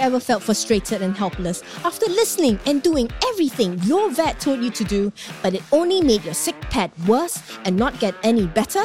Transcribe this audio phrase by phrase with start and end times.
[0.00, 4.84] ever felt frustrated and helpless after listening and doing everything your vet told you to
[4.84, 5.12] do,
[5.42, 8.82] but it only made your sick pet worse and not get any better?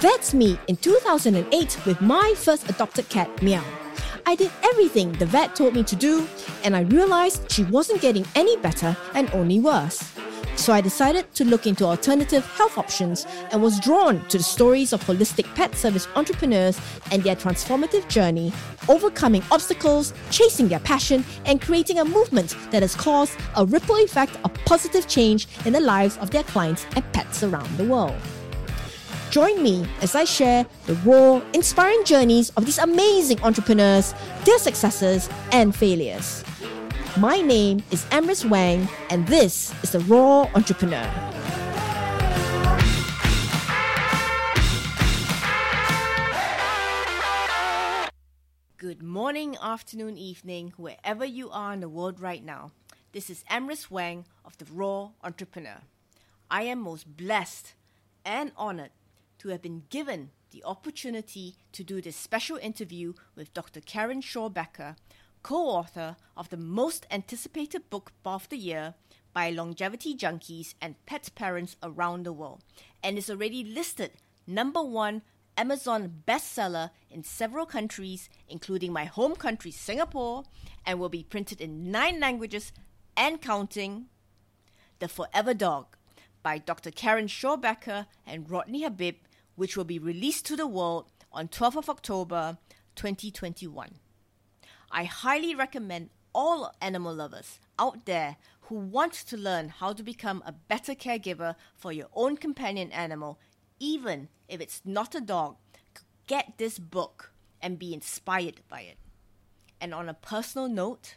[0.00, 3.64] That's me in 2008 with my first adopted cat, Meow.
[4.24, 6.26] I did everything the vet told me to do,
[6.64, 10.19] and I realized she wasn't getting any better and only worse.
[10.56, 14.92] So I decided to look into alternative health options and was drawn to the stories
[14.92, 16.78] of holistic pet service entrepreneurs
[17.10, 18.52] and their transformative journey,
[18.88, 24.38] overcoming obstacles, chasing their passion, and creating a movement that has caused a ripple effect
[24.44, 28.16] of positive change in the lives of their clients and pets around the world.
[29.30, 34.12] Join me as I share the raw, inspiring journeys of these amazing entrepreneurs,
[34.44, 36.44] their successes, and failures.
[37.18, 41.10] My name is Emrys Wang, and this is The Raw Entrepawneur.
[48.76, 52.70] Good morning, afternoon, evening, wherever you are in the world right now.
[53.10, 55.80] This is Emrys Wang of The Raw Entrepawneur.
[56.48, 57.74] I am most blessed
[58.24, 58.92] and honored
[59.40, 63.80] to have been given the opportunity to do this special interview with Dr.
[63.80, 64.94] Karen Shaw Becker,
[65.42, 68.94] co author of the most anticipated book of the year
[69.32, 72.62] by longevity junkies and pet parents around the world,
[73.02, 74.12] and is already listed
[74.46, 75.22] number one
[75.56, 80.44] Amazon bestseller in several countries, including my home country, Singapore,
[80.86, 82.72] and will be printed in nine languages
[83.16, 84.06] and counting.
[84.98, 85.96] The Forever Dog
[86.42, 86.90] by Dr.
[86.90, 89.16] Karen Shaw Becker and Rodney Habib,
[89.56, 92.58] which will be released to the world on 12th of October
[92.96, 93.96] 2021.
[94.90, 100.42] I highly recommend all animal lovers out there who want to learn how to become
[100.44, 103.38] a better caregiver for your own companion animal,
[103.78, 105.56] even if it's not a dog,
[106.26, 108.98] get this book and be inspired by it.
[109.80, 111.16] And on a personal note,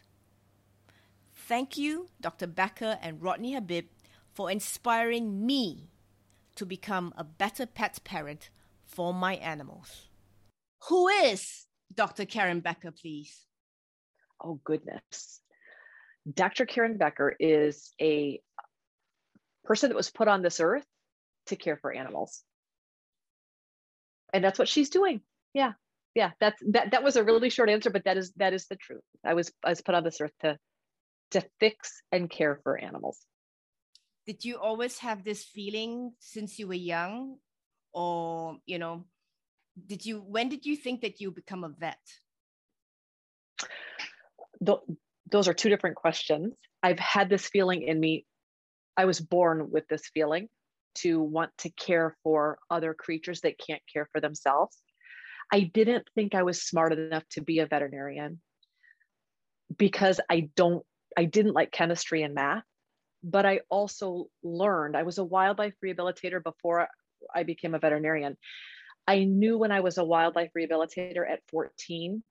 [1.32, 2.46] thank you, Dr.
[2.46, 3.86] Becker and Rodney Habib,
[4.32, 5.90] for inspiring me
[6.56, 8.50] to become a better pet parent
[8.84, 10.08] for my animals.
[10.88, 12.24] Who is Dr.
[12.24, 13.46] Karen Becker, please?
[14.44, 15.40] Oh goodness.
[16.32, 16.66] Dr.
[16.66, 18.40] Karen Becker is a
[19.64, 20.86] person that was put on this earth
[21.46, 22.42] to care for animals.
[24.32, 25.20] And that's what she's doing.
[25.52, 25.72] Yeah.
[26.14, 26.30] Yeah.
[26.40, 29.02] That's that that was a really short answer, but that is that is the truth.
[29.24, 30.58] I was I was put on this earth to
[31.32, 33.18] to fix and care for animals.
[34.26, 37.36] Did you always have this feeling since you were young?
[37.92, 39.04] Or, you know,
[39.86, 42.00] did you when did you think that you become a vet?
[44.64, 44.98] Th-
[45.30, 46.54] those are two different questions.
[46.82, 48.26] I've had this feeling in me.
[48.96, 50.48] I was born with this feeling
[50.96, 54.78] to want to care for other creatures that can't care for themselves.
[55.52, 58.40] I didn't think I was smart enough to be a veterinarian
[59.76, 60.84] because I don't
[61.16, 62.64] I didn't like chemistry and math,
[63.22, 66.88] but I also learned I was a wildlife rehabilitator before
[67.34, 68.36] I became a veterinarian.
[69.06, 72.22] I knew when I was a wildlife rehabilitator at 14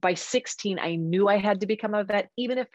[0.00, 2.68] by 16, I knew I had to become a vet, even if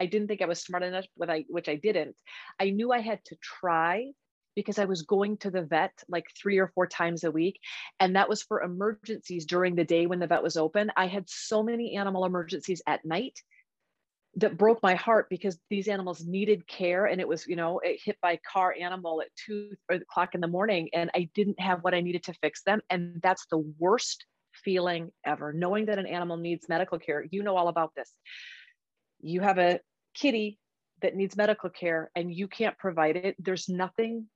[0.00, 2.16] I didn't think I was smart enough, which I didn't.
[2.60, 4.12] I knew I had to try
[4.54, 7.60] because I was going to the vet like three or four times a week.
[8.00, 10.90] And that was for emergencies during the day when the vet was open.
[10.96, 13.38] I had so many animal emergencies at night
[14.36, 17.98] that broke my heart because these animals needed care and it was you know it
[18.04, 21.94] hit by car animal at two o'clock in the morning and i didn't have what
[21.94, 24.26] i needed to fix them and that's the worst
[24.64, 27.24] feeling ever, knowing that an animal needs medical care.
[27.30, 28.10] You know all about this.
[29.20, 29.80] You have a
[30.14, 30.58] kitty
[31.02, 33.36] that needs medical care and you can't provide it.
[33.38, 34.26] There's nothing,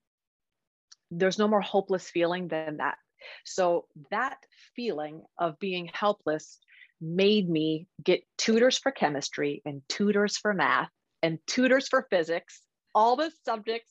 [1.10, 2.96] there's no more hopeless feeling than that.
[3.44, 4.38] So that
[4.76, 6.58] feeling of being helpless
[7.00, 10.90] made me get tutors for chemistry and tutors for math
[11.22, 12.60] and tutors for physics,
[12.94, 13.90] all the subjects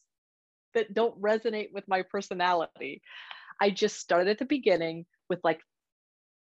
[0.73, 3.01] that don't resonate with my personality.
[3.59, 5.59] I just started at the beginning with like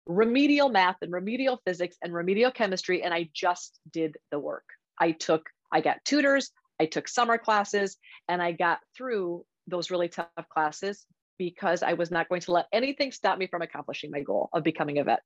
[0.06, 4.64] remedial math and remedial physics and remedial chemistry and i just did the work.
[4.98, 6.50] I took i got tutors
[6.80, 7.96] i took summer classes
[8.28, 11.04] and i got through those really tough classes
[11.38, 14.62] because i was not going to let anything stop me from accomplishing my goal of
[14.62, 15.20] becoming a vet.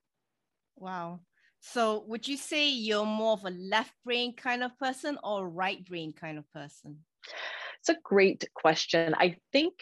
[0.77, 1.21] Wow.
[1.61, 5.85] So would you say you're more of a left brain kind of person or right
[5.85, 7.01] brain kind of person?
[7.81, 9.15] It's a great question.
[9.15, 9.75] I think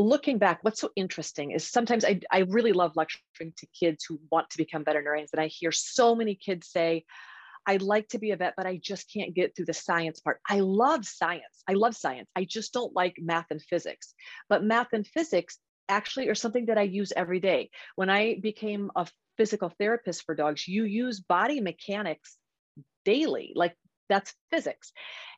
[0.00, 4.20] looking back, what's so interesting is sometimes I, I really love lecturing to kids who
[4.30, 5.30] want to become veterinarians.
[5.32, 7.04] And I hear so many kids say,
[7.66, 10.40] I'd like to be a vet, but I just can't get through the science part.
[10.48, 11.62] I love science.
[11.68, 12.28] I love science.
[12.34, 14.14] I just don't like math and physics.
[14.48, 15.58] But math and physics
[15.88, 17.70] actually are something that I use every day.
[17.96, 19.06] When I became a
[19.36, 22.36] physical therapist for dogs, you use body mechanics
[23.04, 23.52] daily.
[23.54, 23.76] Like
[24.08, 24.92] that's physics.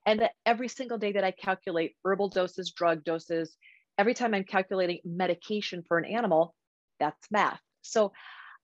[0.07, 3.57] And that every single day that I calculate herbal doses, drug doses,
[4.03, 6.57] every time I'm calculating medication for an animal,
[6.99, 7.61] that's math.
[7.83, 8.13] So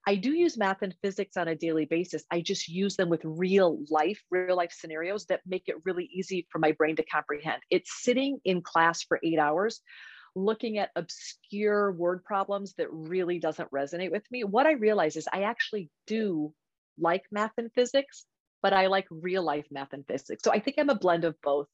[0.05, 2.25] I do use math and physics on a daily basis.
[2.29, 6.45] I just use them with real life, real life scenarios that make it really easy
[6.49, 7.61] for my brain to comprehend.
[7.69, 9.79] It's sitting in class for eight hours
[10.35, 14.43] looking at obscure word problems that really doesn't resonate with me.
[14.43, 16.53] What I realize is I actually do
[16.99, 18.25] like math and physics,
[18.61, 20.43] but I like real life math and physics.
[20.43, 21.67] So I think I'm a blend of both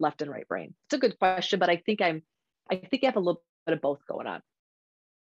[0.00, 0.74] left and right brain.
[0.86, 2.22] It's a good question, but I think I'm
[2.70, 4.42] I think you have a little bit of both going on.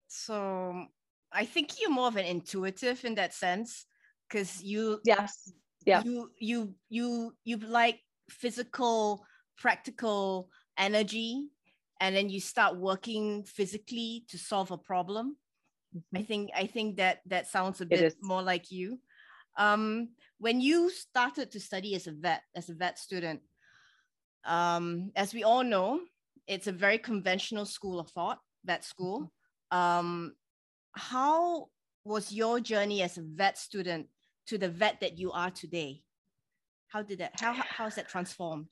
[0.08, 0.86] So
[1.32, 3.86] I think you're more of an intuitive in that sense
[4.28, 5.52] because you yes.
[5.86, 6.02] Yeah.
[6.04, 9.24] you you you you like physical
[9.56, 11.48] practical energy
[12.00, 15.36] and then you start working physically to solve a problem.
[15.90, 16.18] Mm-hmm.
[16.18, 19.00] i think i think that that sounds a bit more like you.
[19.58, 23.40] Um, when you started to study as a vet as a vet student
[24.44, 26.00] um, as we all know
[26.50, 29.32] it's a very conventional school of thought vet school
[29.72, 29.78] mm-hmm.
[29.78, 30.32] um,
[30.92, 31.66] how
[32.04, 34.06] was your journey as a vet student
[34.46, 36.02] to the vet that you are today
[36.88, 38.66] how did that how how's that transformed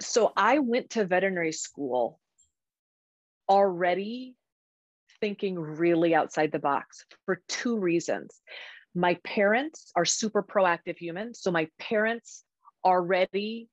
[0.00, 2.20] so i went to veterinary school
[3.48, 4.36] already
[5.20, 8.40] thinking really outside the box for two reasons.
[8.94, 11.40] My parents are super proactive humans.
[11.40, 12.44] So my parents
[12.84, 13.68] already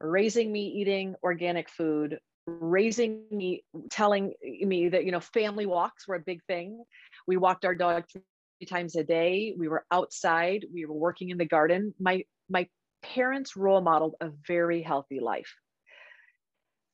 [0.00, 6.16] raising me eating organic food, raising me, telling me that, you know, family walks were
[6.16, 6.82] a big thing.
[7.26, 9.54] We walked our dog three times a day.
[9.56, 10.66] We were outside.
[10.72, 11.94] We were working in the garden.
[12.00, 12.68] My, my
[13.02, 15.52] parents role modeled a very healthy life.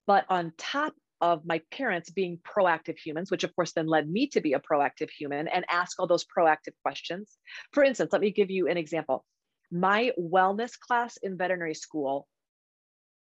[0.07, 4.27] But on top of my parents being proactive humans, which of course then led me
[4.27, 7.37] to be a proactive human and ask all those proactive questions.
[7.73, 9.25] For instance, let me give you an example.
[9.71, 12.27] My wellness class in veterinary school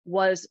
[0.06, 0.48] was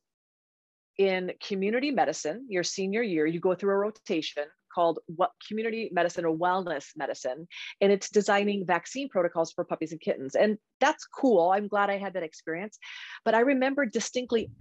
[0.99, 4.43] in community medicine, your senior year, you go through a rotation
[4.73, 7.47] called what community medicine or wellness medicine
[7.81, 11.97] and it's designing vaccine protocols for puppies and kittens and that's cool i'm glad i
[11.97, 12.77] had that experience
[13.25, 14.51] but i remember distinctly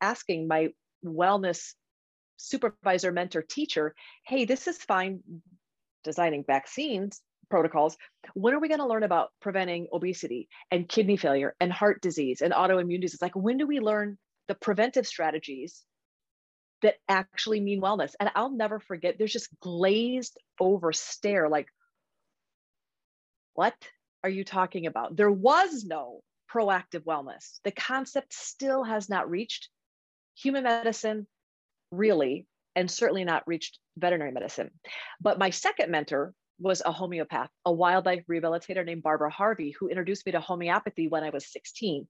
[0.00, 0.68] asking my
[1.04, 1.74] wellness
[2.36, 3.94] supervisor, mentor, teacher,
[4.26, 5.20] hey, this is fine
[6.02, 7.20] designing vaccines
[7.50, 7.96] protocols.
[8.34, 12.40] When are we going to learn about preventing obesity and kidney failure and heart disease
[12.40, 13.22] and autoimmune disease?
[13.22, 14.18] Like, when do we learn
[14.48, 15.82] the preventive strategies
[16.82, 18.14] that actually mean wellness?
[18.18, 21.68] And I'll never forget, there's just glazed over stare like,
[23.54, 23.74] what
[24.22, 25.16] are you talking about?
[25.16, 27.60] There was no proactive wellness.
[27.64, 29.68] The concept still has not reached
[30.36, 31.26] human medicine,
[31.90, 34.70] really, and certainly not reached veterinary medicine.
[35.20, 40.26] But my second mentor was a homeopath, a wildlife rehabilitator named Barbara Harvey, who introduced
[40.26, 42.06] me to homeopathy when I was 16.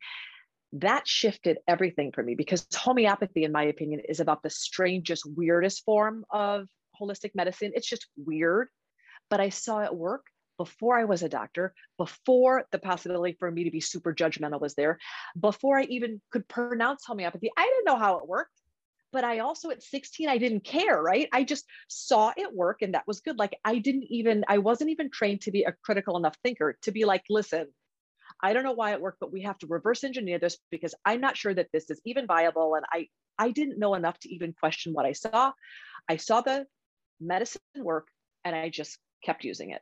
[0.75, 5.85] That shifted everything for me because homeopathy, in my opinion, is about the strangest, weirdest
[5.85, 6.67] form of
[7.01, 7.73] holistic medicine.
[7.75, 8.69] It's just weird,
[9.31, 10.27] but I saw it work
[10.59, 14.75] before I was a doctor, before the possibility for me to be super judgmental was
[14.75, 14.99] there,
[15.39, 17.51] before I even could pronounce homeopathy.
[17.57, 18.51] I didn't know how it worked
[19.15, 21.29] but I also at 16, I didn't care, right?
[21.33, 23.39] I just saw it work and that was good.
[23.39, 26.91] Like I didn't even, I wasn't even trained to be a critical enough thinker to
[26.91, 27.69] be like, listen,
[28.45, 31.23] I don't know why it worked, but we have to reverse engineer this because I'm
[31.23, 32.75] not sure that this is even viable.
[32.75, 33.09] And I,
[33.39, 35.53] I didn't know enough to even question what I saw.
[36.11, 36.67] I saw the
[37.19, 38.09] medicine work
[38.45, 39.81] and I just kept using it.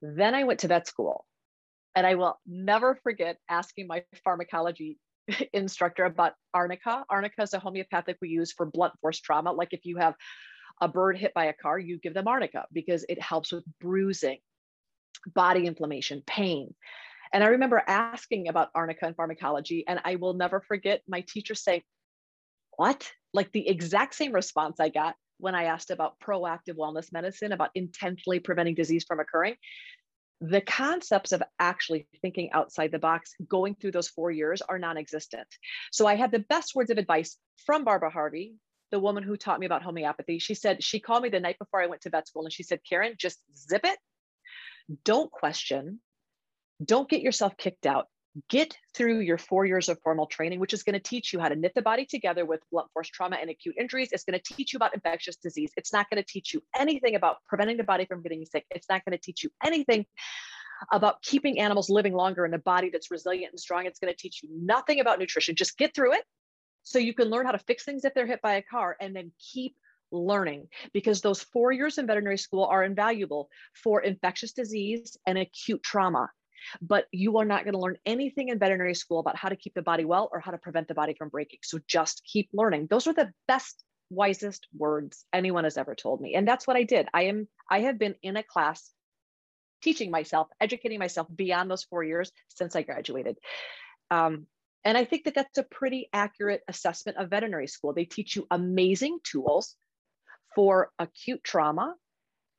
[0.00, 1.26] Then I went to vet school
[1.94, 4.98] and I will never forget asking my pharmacology
[5.52, 7.04] instructor about arnica.
[7.10, 9.52] Arnica is a homeopathic we use for blunt force trauma.
[9.52, 10.14] Like if you have
[10.80, 14.38] a bird hit by a car, you give them arnica because it helps with bruising,
[15.34, 16.74] body inflammation, pain.
[17.34, 21.56] And I remember asking about arnica and pharmacology, and I will never forget my teacher
[21.56, 21.82] saying,
[22.76, 23.10] What?
[23.34, 27.70] Like the exact same response I got when I asked about proactive wellness medicine, about
[27.74, 29.56] intentionally preventing disease from occurring.
[30.40, 35.48] The concepts of actually thinking outside the box going through those four years are non-existent.
[35.90, 37.36] So i had the best words of advice
[37.66, 38.54] from barbara harvey
[38.90, 40.38] the woman who taught me about homeopathy.
[40.38, 42.62] She said she called me the night before i went to vet school and she
[42.62, 43.98] said karen just zip it.
[45.04, 46.00] Don't question
[46.82, 48.06] don't get yourself kicked out
[48.48, 51.48] get through your four years of formal training, which is going to teach you how
[51.48, 54.08] to knit the body together with blunt force trauma and acute injuries.
[54.12, 55.70] It's going to teach you about infectious disease.
[55.76, 58.66] It's not going to teach you anything about preventing the body from getting sick.
[58.70, 60.04] It's not going to teach you anything
[60.92, 63.86] about keeping animals living longer in a body that's resilient and strong.
[63.86, 65.54] It's going to teach you nothing about nutrition.
[65.54, 66.24] Just get through it
[66.82, 69.14] so you can learn how to fix things if they're hit by a car and
[69.14, 69.76] then keep
[70.10, 75.82] learning because those four years in veterinary school are invaluable for infectious disease and acute
[75.82, 76.28] trauma.
[76.80, 79.74] But you are not going to learn anything in veterinary school about how to keep
[79.74, 81.60] the body well or how to prevent the body from breaking.
[81.62, 82.88] So just keep learning.
[82.88, 86.34] Those are the best, wisest words anyone has ever told me.
[86.34, 87.08] And that's what I did.
[87.12, 88.90] I am, I have been in a class
[89.82, 93.36] teaching myself, educating myself beyond those four years since I graduated.
[94.10, 94.46] Um,
[94.84, 97.92] and I think that that's a pretty accurate assessment of veterinary school.
[97.92, 99.76] They teach you amazing tools
[100.54, 101.94] for acute trauma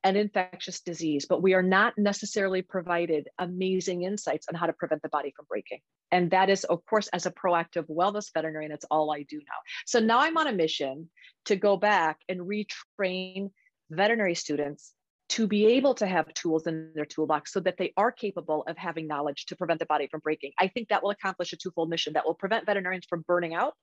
[0.06, 5.02] and infectious disease, but we are not necessarily provided amazing insights on how to prevent
[5.02, 5.80] the body from breaking.
[6.12, 9.58] And that is, of course, as a proactive wellness veterinarian, it's all I do now.
[9.84, 11.10] So now I'm on a mission
[11.46, 13.50] to go back and retrain
[13.90, 14.92] veterinary students
[15.30, 18.78] to be able to have tools in their toolbox so that they are capable of
[18.78, 20.52] having knowledge to prevent the body from breaking.
[20.56, 23.74] I think that will accomplish a twofold mission that will prevent veterinarians from burning out,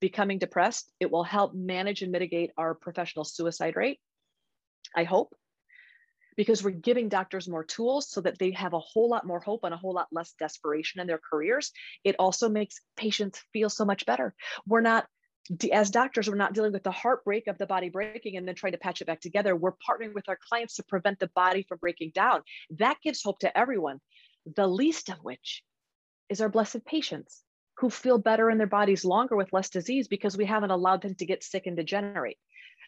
[0.00, 0.90] becoming depressed.
[0.98, 4.00] It will help manage and mitigate our professional suicide rate,
[4.96, 5.34] I hope,
[6.38, 9.64] because we're giving doctors more tools so that they have a whole lot more hope
[9.64, 11.72] and a whole lot less desperation in their careers.
[12.04, 14.34] It also makes patients feel so much better.
[14.64, 15.06] We're not
[15.72, 18.72] as doctors, we're not dealing with the heartbreak of the body breaking and then trying
[18.72, 19.56] to patch it back together.
[19.56, 22.42] We're partnering with our clients to prevent the body from breaking down.
[22.78, 23.98] That gives hope to everyone,
[24.54, 25.64] the least of which
[26.28, 27.42] is our blessed patients
[27.78, 31.14] who feel better in their bodies longer with less disease because we haven't allowed them
[31.16, 32.36] to get sick and degenerate.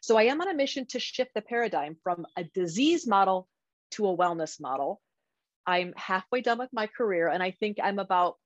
[0.01, 3.49] So I am on a mission to shift the paradigm from a disease model
[3.93, 5.01] to a wellness model.
[5.67, 8.37] I'm halfway done with my career, and I think I'm about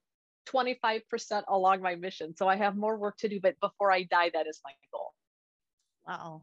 [0.49, 2.37] 25% along my mission.
[2.37, 5.14] So I have more work to do, but before I die, that is my goal.
[6.06, 6.42] Wow.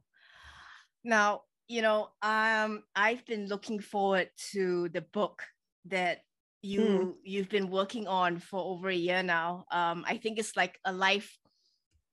[1.04, 5.44] Now, you know, um, I've been looking forward to the book
[5.86, 6.22] that
[6.62, 7.14] you mm.
[7.24, 9.66] you've been working on for over a year now.
[9.72, 11.38] Um, I think it's like a life,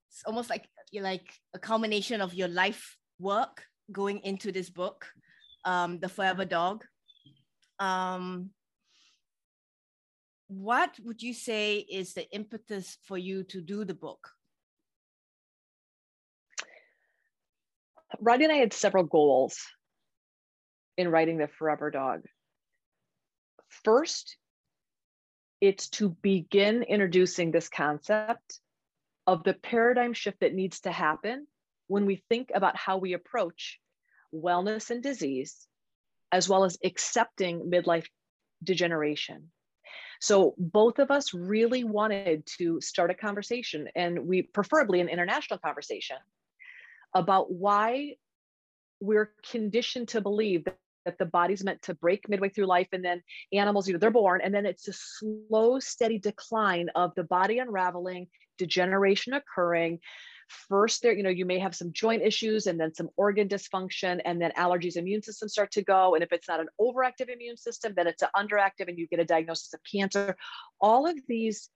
[0.09, 5.05] it's almost like like a culmination of your life work going into this book,
[5.65, 6.83] um, The Forever Dog.
[7.79, 8.49] Um,
[10.47, 14.29] what would you say is the impetus for you to do the book?
[18.19, 19.59] Rodney and I had several goals
[20.97, 22.21] in writing The Forever Dog.
[23.83, 24.35] First,
[25.61, 28.59] it's to begin introducing this concept
[29.29, 31.45] of the paradigm shift that needs to happen
[31.85, 33.79] when we think about how we approach
[34.33, 35.67] wellness and disease,
[36.31, 38.07] as well as accepting midlife
[38.63, 39.51] degeneration.
[40.19, 45.59] So both of us really wanted to start a conversation, and we preferably an international
[45.59, 46.17] conversation
[47.13, 48.15] about why
[48.99, 50.65] we're conditioned to believe
[51.05, 53.21] that, the body's meant to break midway through life and then
[53.53, 57.59] animals you know they're born and then it's a slow steady decline of the body
[57.59, 58.27] unraveling
[58.57, 59.99] degeneration occurring.
[60.67, 64.19] First there you know you may have some joint issues and then some organ dysfunction
[64.25, 67.57] and then allergies immune system start to go and if it's not an overactive immune
[67.57, 70.35] system then it's an underactive and you get a diagnosis of cancer.
[70.81, 71.69] All of these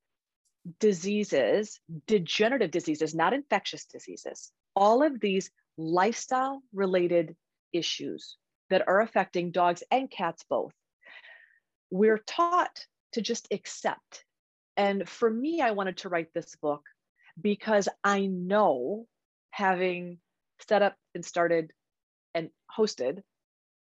[0.79, 7.35] diseases degenerative diseases not infectious diseases all of these lifestyle related
[7.73, 8.37] issues
[8.73, 10.73] that are affecting dogs and cats both
[11.91, 14.25] we're taught to just accept
[14.75, 16.81] and for me i wanted to write this book
[17.39, 19.05] because I know
[19.51, 20.19] having
[20.67, 21.71] set up and started
[22.33, 23.21] and hosted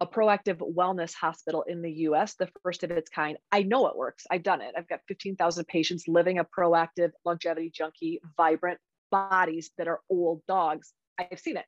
[0.00, 3.36] a proactive wellness hospital in the US, the first of its kind.
[3.50, 4.26] I know it works.
[4.30, 4.74] I've done it.
[4.76, 8.78] I've got 15,000 patients living a proactive, longevity junkie, vibrant
[9.10, 10.92] bodies that are old dogs.
[11.18, 11.64] I've seen it.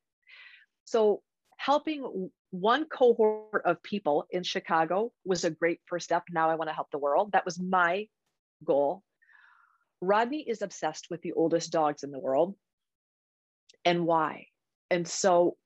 [0.85, 1.23] So,
[1.61, 6.25] helping one cohort of people in Chicago was a great first step.
[6.31, 7.33] Now I want to help the world.
[7.33, 8.09] That was my
[8.65, 9.03] goal
[10.01, 12.55] Rodney is obsessed with the oldest dogs in the world
[13.85, 14.47] and why.
[14.91, 15.57] And so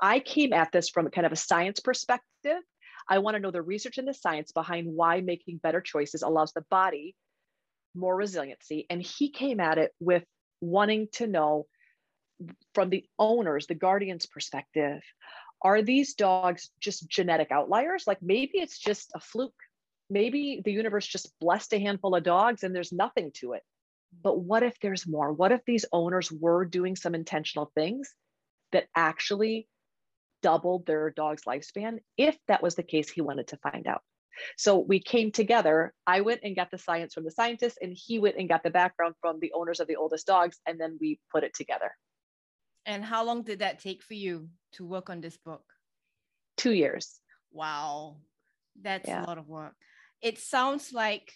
[0.00, 2.62] I came at this from kind of a science perspective.
[3.08, 6.52] I want to know the research and the science behind why making better choices allows
[6.52, 7.14] the body
[7.94, 8.86] more resiliency.
[8.88, 10.24] And he came at it with
[10.60, 11.66] wanting to know
[12.74, 15.02] from the owners, the guardian's perspective,
[15.62, 18.04] are these dogs just genetic outliers?
[18.06, 19.54] Like maybe it's just a fluke
[20.10, 23.62] maybe the universe just blessed a handful of dogs and there's nothing to it.
[24.22, 25.32] But what if there's more?
[25.32, 28.14] What if these owners were doing some intentional things
[28.72, 29.68] that actually
[30.42, 31.98] doubled their dog's lifespan?
[32.16, 34.02] If that was the case, he wanted to find out.
[34.56, 35.92] So we came together.
[36.06, 38.70] I went and got the science from the scientists, and he went and got the
[38.70, 41.92] background from the owners of the oldest dogs, and then we put it together.
[42.86, 45.64] And how long did that take for you to work on this book?
[46.56, 47.20] Two years.
[47.50, 48.16] Wow.
[48.80, 49.24] That's yeah.
[49.24, 49.74] a lot of work
[50.24, 51.34] it sounds like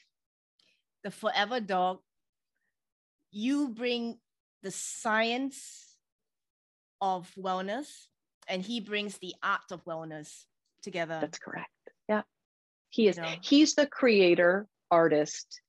[1.05, 1.99] the forever dog
[3.31, 4.19] you bring
[4.63, 5.95] the science
[7.03, 7.87] of wellness
[8.49, 10.45] and he brings the art of wellness
[10.83, 11.19] together.
[11.21, 11.69] That's correct.
[12.09, 12.23] Yeah.
[12.89, 13.35] He is you know?
[13.43, 15.61] he's the creator artist.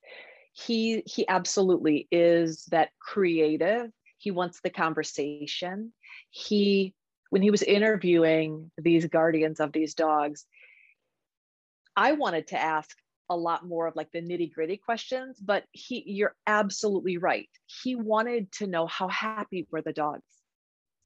[0.53, 3.91] He he absolutely is that creative.
[4.19, 5.93] He wants the conversation.
[6.29, 6.93] He
[7.31, 10.45] when he was interviewing these guardians of these dogs,
[11.95, 12.95] I wanted to ask
[13.29, 17.49] a lot more of like the nitty gritty questions, but he, you're absolutely right.
[17.67, 20.23] He wanted to know how happy were the dogs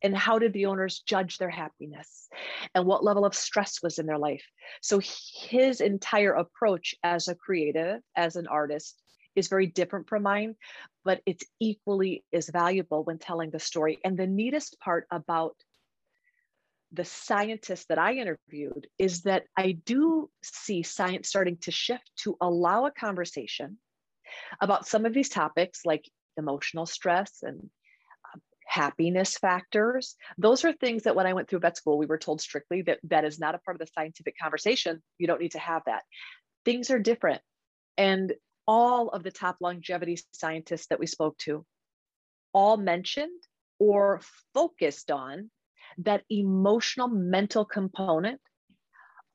[0.01, 2.29] and how did the owners judge their happiness
[2.73, 4.43] and what level of stress was in their life.
[4.81, 9.01] So his entire approach as a creative, as an artist,
[9.35, 10.55] is very different from mine,
[11.03, 13.99] but it's equally as valuable when telling the story.
[14.03, 15.55] And the neatest part about
[16.93, 22.37] the scientists that I interviewed is that I do see science starting to shift to
[22.39, 23.79] allow a conversation
[24.61, 30.15] about some of these topics like emotional stress and um, happiness factors.
[30.37, 32.99] Those are things that when i went through vet school we were told strictly that
[33.03, 35.01] that is not a part of the scientific conversation.
[35.17, 36.03] You don't need to have that.
[36.63, 37.41] Things are different.
[37.97, 38.33] And
[38.67, 41.65] all of the top longevity scientists that we spoke to
[42.53, 43.41] all mentioned
[43.79, 44.21] or
[44.53, 45.49] focused on
[45.97, 48.39] that emotional mental component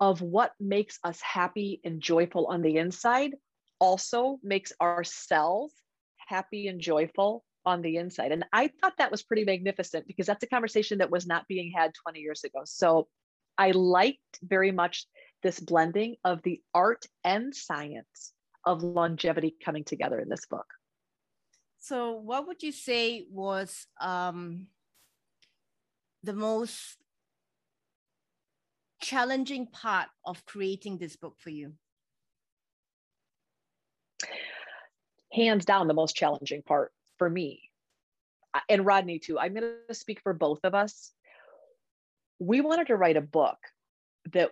[0.01, 3.35] of what makes us happy and joyful on the inside
[3.81, 5.73] also makes our cells
[6.17, 8.33] happy and joyful on the inside.
[8.33, 11.73] And I thought that was pretty magnificent because that's a conversation that was not being
[11.73, 12.61] had 20 years ago.
[12.65, 13.09] So
[13.57, 15.07] I liked very much
[15.43, 18.33] this blending of the art and science
[18.65, 20.67] of longevity coming together in this book.
[21.81, 24.67] So, what would you say was um,
[26.23, 26.97] the most
[29.01, 31.75] challenging part of creating this book for you?
[35.33, 37.63] Hands down, the most challenging part for me,
[38.69, 39.39] and Rodney too.
[39.39, 41.13] I'm going to speak for both of us.
[42.41, 43.59] We wanted to write a book
[44.33, 44.51] that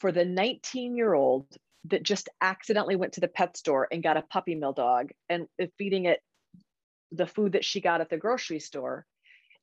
[0.00, 1.46] for the 19 year old
[1.86, 5.46] that just accidentally went to the pet store and got a puppy mill dog and
[5.78, 6.20] feeding it
[7.12, 9.06] the food that she got at the grocery store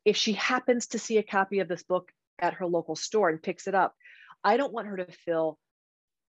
[0.05, 3.41] if she happens to see a copy of this book at her local store and
[3.41, 3.95] picks it up,
[4.43, 5.59] I don't want her to feel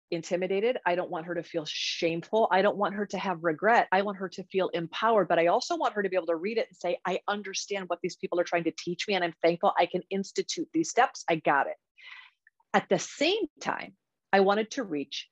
[0.10, 0.78] intimidated.
[0.86, 2.48] I don't want her to feel shameful.
[2.50, 3.90] I don't want her to have regret.
[3.92, 6.36] I want her to feel empowered, but I also want her to be able to
[6.38, 9.24] read it and say, I understand what these people are trying to teach me, and
[9.24, 11.26] I'm thankful I can institute these steps.
[11.30, 11.76] I got it.
[12.74, 13.96] At the same time,
[14.32, 15.28] I wanted to reach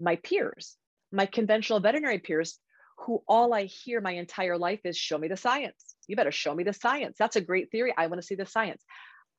[0.00, 0.76] my peers,
[1.12, 2.58] my conventional veterinary peers
[2.98, 5.94] who all I hear my entire life is show me the science.
[6.08, 7.16] You better show me the science.
[7.18, 7.94] That's a great theory.
[7.96, 8.82] I want to see the science.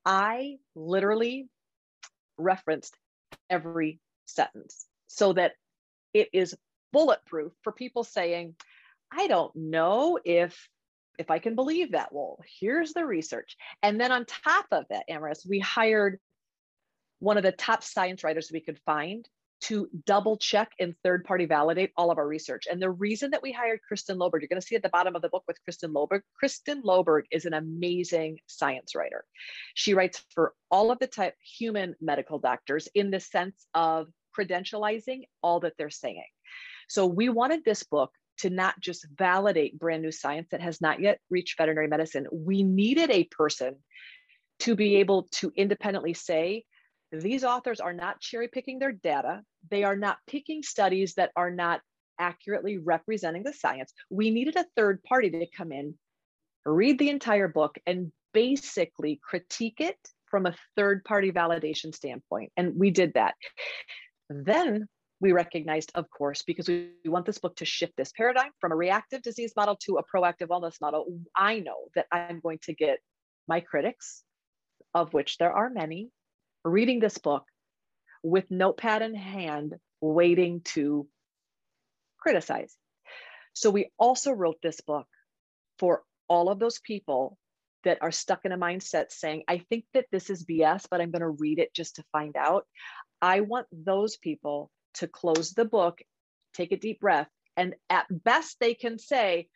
[0.04, 1.48] I literally
[2.38, 2.96] referenced
[3.50, 5.52] every sentence so that
[6.14, 6.56] it is
[6.92, 8.54] bulletproof for people saying,
[9.12, 10.68] I don't know if
[11.18, 12.14] if I can believe that.
[12.14, 13.58] Well, here's the research.
[13.82, 16.18] And then on top of that, Amaris, we hired
[17.18, 19.28] one of the top science writers we could find
[19.62, 22.66] to double check and third party validate all of our research.
[22.70, 25.14] And the reason that we hired Kristin Loberg, you're going to see at the bottom
[25.14, 26.22] of the book with Kristin Loberg.
[26.42, 29.24] Kristin Loberg is an amazing science writer.
[29.74, 35.24] She writes for all of the type human medical doctors in the sense of credentializing
[35.42, 36.24] all that they're saying.
[36.88, 41.00] So we wanted this book to not just validate brand new science that has not
[41.00, 42.26] yet reached veterinary medicine.
[42.32, 43.76] We needed a person
[44.60, 46.64] to be able to independently say,
[47.12, 49.42] these authors are not cherry picking their data.
[49.70, 51.80] They are not picking studies that are not
[52.18, 53.92] accurately representing the science.
[54.10, 55.94] We needed a third party to come in,
[56.64, 59.96] read the entire book, and basically critique it
[60.26, 62.52] from a third party validation standpoint.
[62.56, 63.34] And we did that.
[64.28, 64.86] Then
[65.20, 68.76] we recognized, of course, because we, want this book to shift this paradigm from a
[68.76, 71.06] reactive disease model to a proactive wellness model.
[71.36, 72.98] I know that I'm going to get
[73.48, 74.22] my critics,
[74.94, 76.10] of which there are many,
[76.64, 77.44] reading this book
[78.22, 81.06] with notepad in hand, waiting to
[82.18, 82.74] criticize.
[83.54, 85.06] So we also wrote this book
[85.78, 87.36] for all of those people
[87.84, 91.10] that are stuck in a mindset saying, I think that this is BS, but I'm
[91.10, 92.66] going to read it just to find out.
[93.22, 96.00] I want those people to close the book,
[96.54, 99.48] take a deep breath, and at best they can say,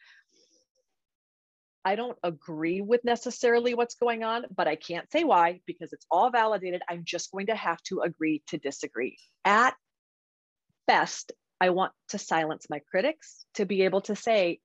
[1.85, 6.07] I don't agree with necessarily what's going on, but I can't say why because it's
[6.11, 6.83] all validated.
[6.88, 9.18] I'm just going to have to agree to disagree.
[9.44, 9.75] At
[10.87, 14.61] best, I want to silence my critics to be able to say,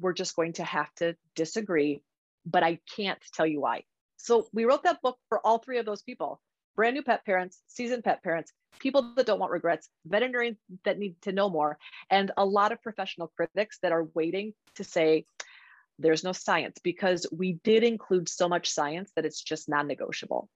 [0.00, 2.02] we're just going to have to disagree,
[2.44, 3.84] but I can't tell you why.
[4.16, 6.40] So we wrote that book for all three of those people
[6.74, 11.16] brand new pet parents, seasoned pet parents, people that don't want regrets, veterinarians that need
[11.22, 11.78] to know more,
[12.10, 15.24] and a lot of professional critics that are waiting to say,
[15.98, 20.48] there's no science because we did include so much science that it's just non-negotiable.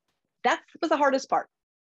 [0.44, 1.48] That was the hardest part.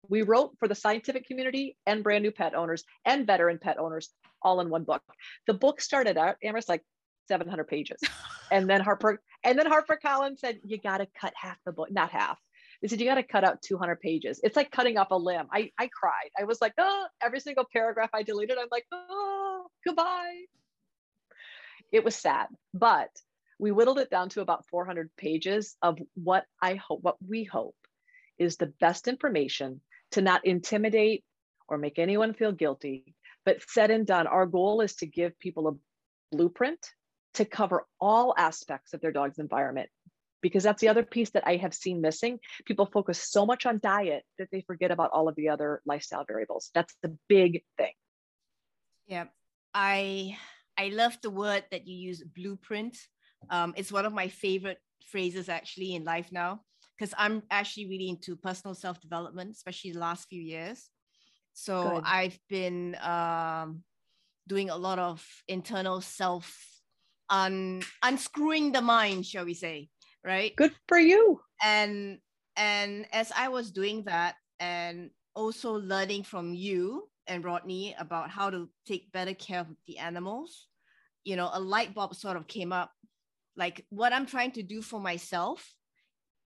[0.08, 4.10] We wrote for the scientific community and brand new pet owners and veteran pet owners
[4.42, 5.02] all in one book.
[5.46, 6.82] The book started out, Emrys, like
[7.28, 8.00] 700 pages.
[8.50, 11.90] And then Harper, and then Harper Collins said, you got to cut half the book,
[11.90, 12.38] not half.
[12.80, 14.40] They said, you got to cut out 200 pages.
[14.42, 15.48] It's like cutting off a limb.
[15.52, 16.30] I, I cried.
[16.38, 20.44] I was like, oh, every single paragraph I deleted, I'm like, oh, goodbye.
[21.92, 23.10] It was sad, but
[23.58, 27.76] we whittled it down to about 400 pages of what I hope, what we hope
[28.38, 29.80] is the best information
[30.12, 31.24] to not intimidate
[31.68, 35.68] or make anyone feel guilty, but said and done, our goal is to give people
[35.68, 36.78] a blueprint
[37.34, 39.88] to cover all aspects of their dog's environment.
[40.40, 42.38] Because that's the other piece that I have seen missing.
[42.64, 46.24] People focus so much on diet that they forget about all of the other lifestyle
[46.28, 46.70] variables.
[46.74, 47.92] That's the big thing.
[49.08, 49.24] Yeah.
[49.74, 50.38] I
[50.76, 52.96] I love the word that you use, blueprint.
[53.50, 56.60] Um, it's one of my favorite phrases actually in life now
[56.96, 60.90] because I'm actually really into personal self development, especially the last few years.
[61.54, 62.04] So Good.
[62.04, 63.82] I've been um,
[64.46, 66.56] doing a lot of internal self
[67.30, 69.88] un- unscrewing the mind, shall we say,
[70.24, 70.54] right?
[70.56, 71.40] Good for you.
[71.62, 72.18] And
[72.56, 78.50] and as I was doing that, and also learning from you and Rodney about how
[78.50, 80.66] to take better care of the animals,
[81.24, 82.90] you know, a light bulb sort of came up.
[83.58, 85.74] Like what I'm trying to do for myself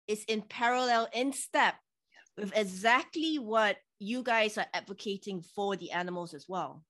[0.08, 1.74] is in parallel, in step
[2.38, 6.84] with exactly what you guys are advocating for the animals as well.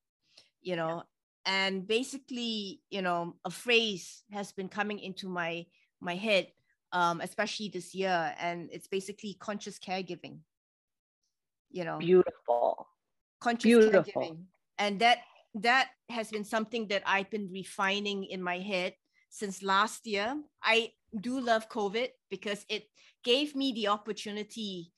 [0.61, 1.03] You know,
[1.45, 5.65] and basically, you know, a phrase has been coming into my
[6.01, 6.47] my head,
[6.91, 10.39] um, especially this year, and it's basically conscious caregiving.
[11.71, 12.85] You know, beautiful,
[13.39, 14.03] conscious beautiful.
[14.03, 14.43] caregiving,
[14.77, 15.19] and that
[15.55, 18.93] that has been something that I've been refining in my head
[19.31, 20.35] since last year.
[20.61, 22.83] I do love COVID because it
[23.23, 24.91] gave me the opportunity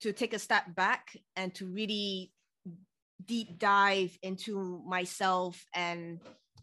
[0.00, 2.32] to take a step back and to really
[3.24, 6.20] deep dive into myself and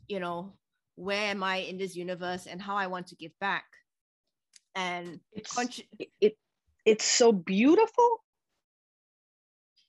[0.08, 0.54] you know
[0.96, 3.66] where am i in this universe and how i want to give back
[4.74, 6.38] and it's it, it
[6.86, 8.24] it's so beautiful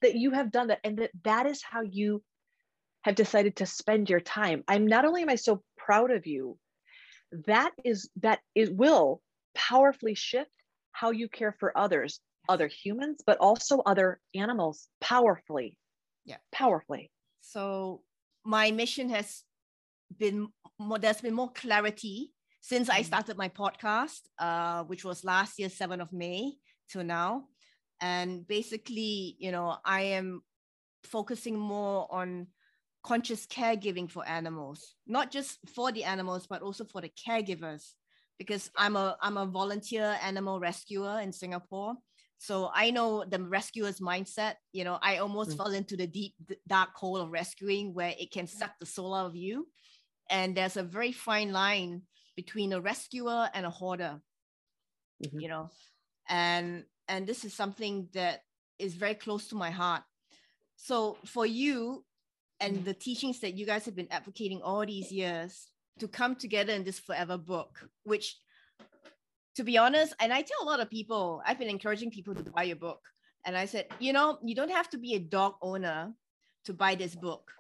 [0.03, 2.21] that you have done that and that that is how you
[3.03, 6.59] have decided to spend your time i'm not only am i so proud of you
[7.47, 9.21] that is that it will
[9.55, 10.51] powerfully shift
[10.93, 15.79] how you care for others other humans but also other animals powerfully.
[16.25, 16.37] Yeah.
[16.53, 17.11] Powerfully.
[17.41, 18.03] So
[18.45, 19.43] my mission has
[20.19, 23.07] been more there's been more clarity since i mm-hmm.
[23.07, 26.53] started my podcast uh, which was last year 7th of may
[26.91, 27.45] to now.
[28.01, 30.43] And basically you know i am
[31.03, 32.47] focusing more on
[33.07, 37.93] conscious caregiving for animals not just for the animals but also for the caregivers
[38.39, 41.95] because i'm a i'm a volunteer animal rescuer in singapore
[42.39, 44.55] so I know the rescuer's mindset.
[44.73, 45.57] You know, I almost mm.
[45.57, 46.35] fell into the deep,
[46.67, 49.67] dark hole of rescuing where it can suck the soul out of you.
[50.29, 52.03] And there's a very fine line
[52.37, 54.21] between a rescuer and a hoarder.
[55.25, 55.41] Mm-hmm.
[55.41, 55.71] You know,
[56.29, 58.41] and and this is something that
[58.79, 60.03] is very close to my heart.
[60.77, 62.05] So for you
[62.61, 62.85] and mm.
[62.85, 66.85] the teachings that you guys have been advocating all these years to come together in
[66.85, 68.37] this forever book, which
[69.57, 72.51] to be honest, and I tell a lot of people, I've been encouraging people to
[72.51, 73.01] buy your book.
[73.47, 76.13] And I said, you know, you don't have to be a dog owner
[76.67, 77.51] to buy this book,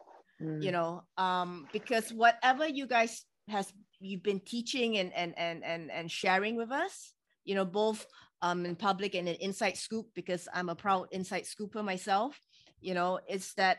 [0.42, 0.62] mm.
[0.62, 5.90] you know, um, because whatever you guys has you've been teaching and and and and
[5.90, 7.12] and sharing with us,
[7.44, 8.04] you know, both
[8.42, 12.38] um in public and in inside scoop, because I'm a proud inside scooper myself,
[12.80, 13.78] you know, it's that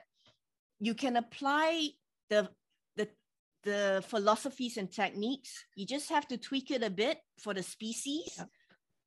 [0.80, 1.90] you can apply
[2.30, 2.50] the
[2.96, 3.10] the
[3.64, 5.66] the philosophies and techniques.
[5.76, 8.34] You just have to tweak it a bit for the species.
[8.38, 8.46] Yeah.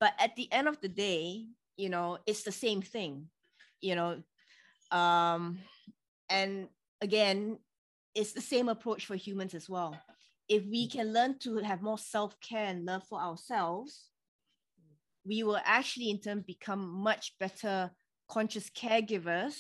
[0.01, 3.29] But at the end of the day, you know, it's the same thing,
[3.81, 4.23] you know.
[4.91, 5.59] Um,
[6.29, 6.69] and
[7.01, 7.59] again,
[8.15, 9.97] it's the same approach for humans as well.
[10.49, 14.09] If we can learn to have more self care and love for ourselves,
[15.25, 17.91] we will actually, in turn, become much better
[18.29, 19.55] conscious caregivers,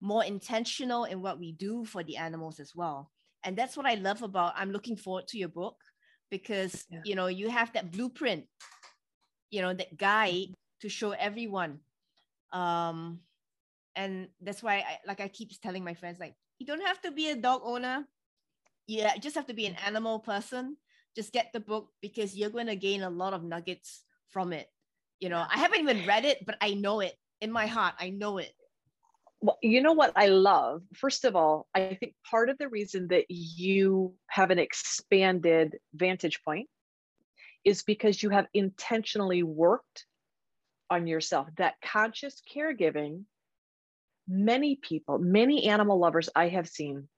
[0.00, 3.10] more intentional in what we do for the animals as well.
[3.44, 5.76] And that's what i love about i'm looking forward to your book
[6.30, 7.00] because yeah.
[7.04, 8.44] you know you have that blueprint
[9.50, 11.80] you know that guide to show everyone.
[12.52, 13.20] Um
[13.96, 17.10] and that's why I, like i keep telling my friends like you don't have to
[17.10, 18.06] be a dog owner.
[18.86, 20.76] Yeah you just have to be an animal person.
[21.16, 24.68] Just get the book because you're going to gain a lot of nuggets from it.
[25.18, 27.94] You know i haven't even read it but i know it in my heart.
[27.98, 28.52] I know it
[29.40, 30.82] Well, you know what I love?
[30.94, 36.42] First of all, I think part of the reason that you have an expanded vantage
[36.44, 36.68] point
[37.64, 40.04] is because you have intentionally worked
[40.90, 41.48] on yourself.
[41.56, 43.24] That conscious caregiving,
[44.28, 47.08] many people, many animal lovers I have seen,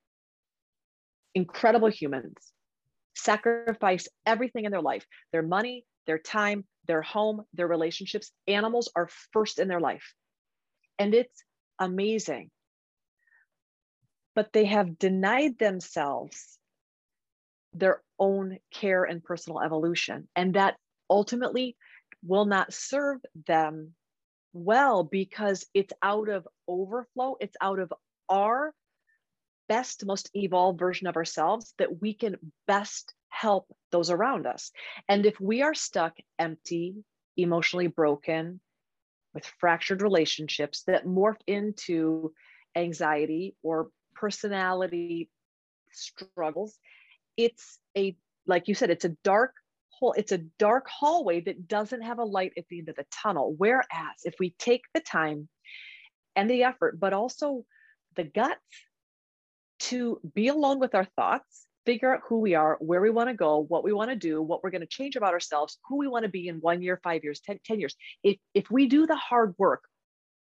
[1.35, 2.37] incredible humans,
[3.15, 8.31] sacrifice everything in their life their money, their time, their home, their relationships.
[8.47, 10.15] Animals are first in their life.
[10.99, 11.43] And it's
[11.79, 12.51] amazing.
[14.35, 16.59] But they have denied themselves
[17.75, 20.29] their own care and personal evolution.
[20.37, 20.77] And that
[21.09, 21.77] ultimately
[22.25, 23.95] will not serve them
[24.53, 27.93] well because it's out of overflow, it's out of
[28.29, 28.75] our
[29.69, 34.71] best, most evolved version of ourselves that we can best help those around us.
[35.09, 36.97] And if we are stuck empty,
[37.37, 38.61] emotionally broken,
[39.35, 42.33] with fractured relationships that morph into
[42.77, 45.31] anxiety or personality
[45.93, 46.79] struggles,
[47.37, 48.17] it's a,
[48.47, 49.55] like you said, it's a dark
[49.89, 53.07] hole, it's a dark hallway that doesn't have a light at the end of the
[53.11, 53.55] tunnel.
[53.57, 53.87] Whereas
[54.25, 55.49] if we take the time
[56.37, 57.65] and the effort, but also
[58.17, 58.61] the guts
[59.81, 63.35] to be alone with our thoughts, figure out who we are, where we want to
[63.35, 66.09] go, what we want to do, what we're going to change about ourselves, who we
[66.09, 67.97] want to be in one year, five years, ten, 10 years.
[68.23, 69.85] If, if we do the hard work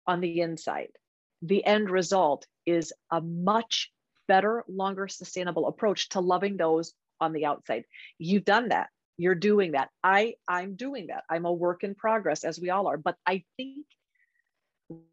[0.05, 0.89] on the inside,
[1.41, 3.91] the end result is a much
[4.27, 7.83] better, longer sustainable approach to loving those on the outside.
[8.17, 8.89] You've done that.
[9.17, 9.89] You're doing that.
[10.03, 11.23] I I'm doing that.
[11.29, 13.85] I'm a work in progress as we all are, but I think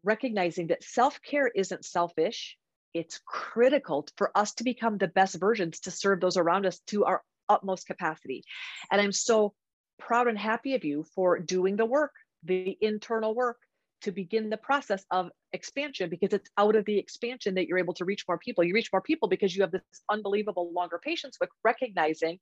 [0.03, 2.57] recognizing that self-care isn't selfish
[2.95, 7.03] it's critical for us to become the best versions to serve those around us to
[7.03, 8.43] our utmost capacity.
[8.89, 9.53] And I'm so
[9.99, 13.57] proud and happy of you for doing the work, the internal work
[14.03, 17.93] to begin the process of expansion because it's out of the expansion that you're able
[17.95, 18.63] to reach more people.
[18.63, 22.39] You reach more people because you have this unbelievable longer patience with recognizing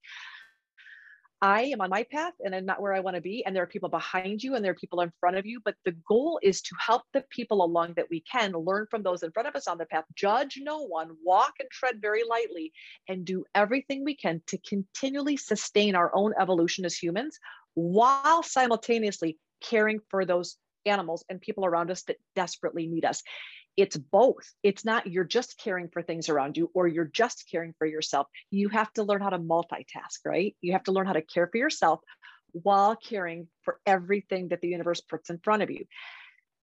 [1.43, 3.45] I am on my path and I'm not where I want to be.
[3.45, 5.59] And there are people behind you and there are people in front of you.
[5.65, 9.23] But the goal is to help the people along that we can learn from those
[9.23, 12.71] in front of us on the path, judge no one, walk and tread very lightly,
[13.09, 17.37] and do everything we can to continually sustain our own evolution as humans
[17.73, 23.21] while simultaneously caring for those animals and people around us that desperately need us
[23.75, 24.51] it's both.
[24.61, 28.27] It's not you're just caring for things around you or you're just caring for yourself.
[28.51, 30.55] You have to learn how to multitask, right?
[30.61, 32.01] You have to learn how to care for yourself
[32.51, 35.85] while caring for everything that the universe puts in front of you.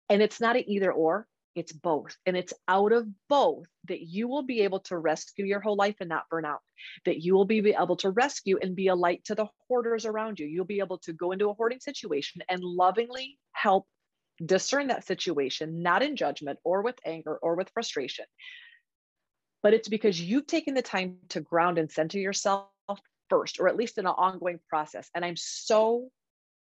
[0.09, 2.16] And it's not an either or, it's both.
[2.27, 5.96] And it's out of both that you will be able to rescue your whole life
[6.01, 6.61] and not burn out,
[7.05, 10.38] that you will be able to rescue and be a light to the hoarders around
[10.38, 10.46] you.
[10.46, 13.87] You'll be able to go into a hoarding situation and lovingly help
[14.44, 18.24] discern that situation, not in judgment or with anger or with frustration,
[19.62, 22.68] but it's because you've taken the time to ground and center yourself
[23.29, 25.09] first, or at least in an ongoing process.
[25.14, 26.09] And I'm so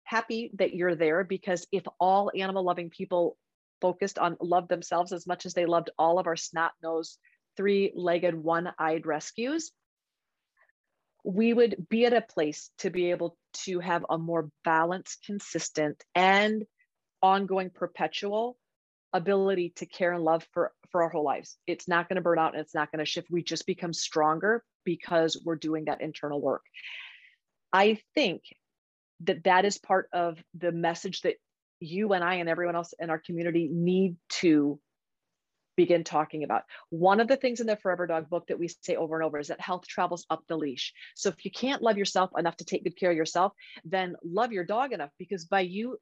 [0.04, 3.36] happy that you're there because if all animal loving people
[3.80, 7.18] focused on love themselves as much as they loved all of our snot nosed,
[7.56, 9.72] three legged, one eyed rescues,
[11.24, 16.02] we would be at a place to be able to have a more balanced, consistent,
[16.14, 16.64] and
[17.22, 18.56] ongoing perpetual
[19.12, 22.38] ability to care and love for for our whole lives it's not going to burn
[22.38, 26.00] out and it's not going to shift we just become stronger because we're doing that
[26.00, 26.62] internal work
[27.72, 28.42] i think
[29.20, 31.36] that that is part of the message that
[31.80, 34.78] you and i and everyone else in our community need to
[35.76, 36.62] begin talking about.
[36.90, 39.38] One of the things in the Forever Dog book that we say over and over
[39.38, 40.92] is that health travels up the leash.
[41.14, 43.52] So if you can't love yourself enough to take good care of yourself,
[43.84, 45.98] then love your dog enough because by you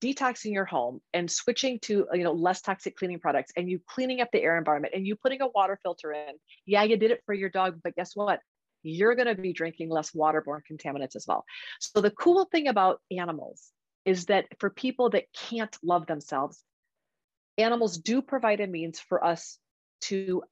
[0.00, 4.20] detoxing your home and switching to you know less toxic cleaning products and you cleaning
[4.20, 6.34] up the air environment and you putting a water filter in.
[6.66, 8.40] Yeah you did it for your dog but guess what?
[8.82, 11.44] You're going to be drinking less waterborne contaminants as well.
[11.80, 13.70] So the cool thing about animals
[14.04, 16.62] is that for people that can't love themselves
[17.58, 19.58] animals do provide a means for us
[20.02, 20.42] to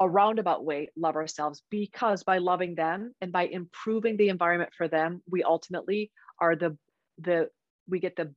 [0.00, 4.88] a roundabout way love ourselves because by loving them and by improving the environment for
[4.88, 6.10] them we ultimately
[6.40, 6.76] are the
[7.18, 7.48] the
[7.88, 8.34] we get the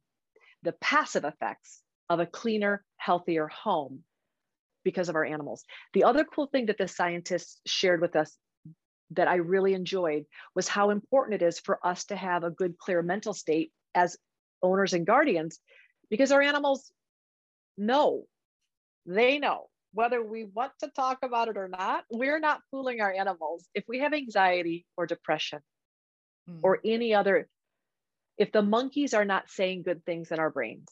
[0.67, 4.03] the passive effects of a cleaner, healthier home
[4.83, 5.63] because of our animals.
[5.93, 8.35] The other cool thing that the scientists shared with us
[9.11, 10.25] that I really enjoyed
[10.55, 14.17] was how important it is for us to have a good, clear mental state as
[14.61, 15.57] owners and guardians
[16.09, 16.91] because our animals
[17.77, 18.25] know,
[19.05, 23.13] they know whether we want to talk about it or not, we're not fooling our
[23.13, 23.65] animals.
[23.73, 25.59] If we have anxiety or depression
[26.49, 26.59] mm.
[26.61, 27.47] or any other
[28.37, 30.89] if the monkeys are not saying good things in our brains,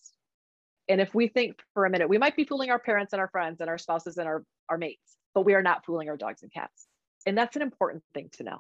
[0.88, 3.28] And if we think for a minute, we might be fooling our parents and our
[3.30, 6.44] friends and our spouses and our, our mates, but we are not fooling our dogs
[6.44, 6.86] and cats.
[7.26, 8.60] And that's an important thing to know.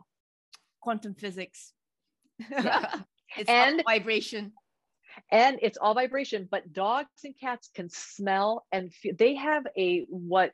[0.81, 1.71] Quantum physics.
[2.49, 3.01] Yeah.
[3.37, 4.53] it's And- vibration.
[5.31, 10.01] and it's all vibration but dogs and cats can smell and feel they have a
[10.09, 10.51] what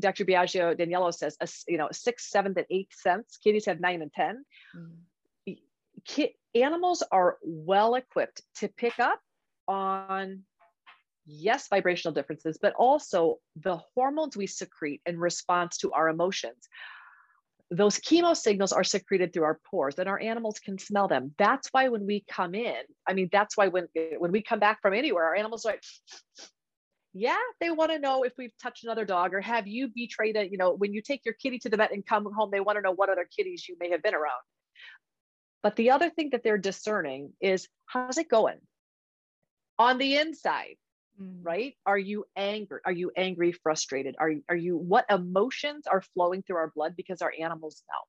[0.00, 4.00] dr Biagio D'Aniello says a you know sixth seventh and eighth sense kitties have nine
[4.00, 4.96] and ten mm.
[6.08, 9.20] Ki- animals are well equipped to pick up
[9.68, 10.42] on
[11.26, 16.68] yes vibrational differences but also the hormones we secrete in response to our emotions.
[17.70, 21.34] Those chemo signals are secreted through our pores and our animals can smell them.
[21.36, 23.86] That's why when we come in i mean that's why when
[24.18, 25.82] when we come back from anywhere our animals are like
[27.12, 30.48] yeah they want to know if we've touched another dog or have you betrayed a
[30.48, 32.76] you know when you take your kitty to the vet and come home they want
[32.76, 34.40] to know what other kitties you may have been around
[35.62, 38.58] but the other thing that they're discerning is how's it going?
[39.78, 40.76] On the inside
[41.20, 41.44] Mm.
[41.44, 41.74] right?
[41.84, 42.78] Are you angry?
[42.84, 44.14] Are you angry frustrated?
[44.20, 48.00] Are, you- are you what emotions are flowing through our blood because our animals know?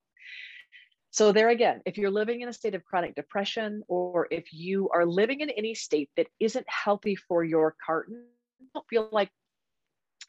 [1.09, 4.89] So there again if you're living in a state of chronic depression or if you
[4.89, 8.25] are living in any state that isn't healthy for your carton
[8.75, 9.31] don't feel like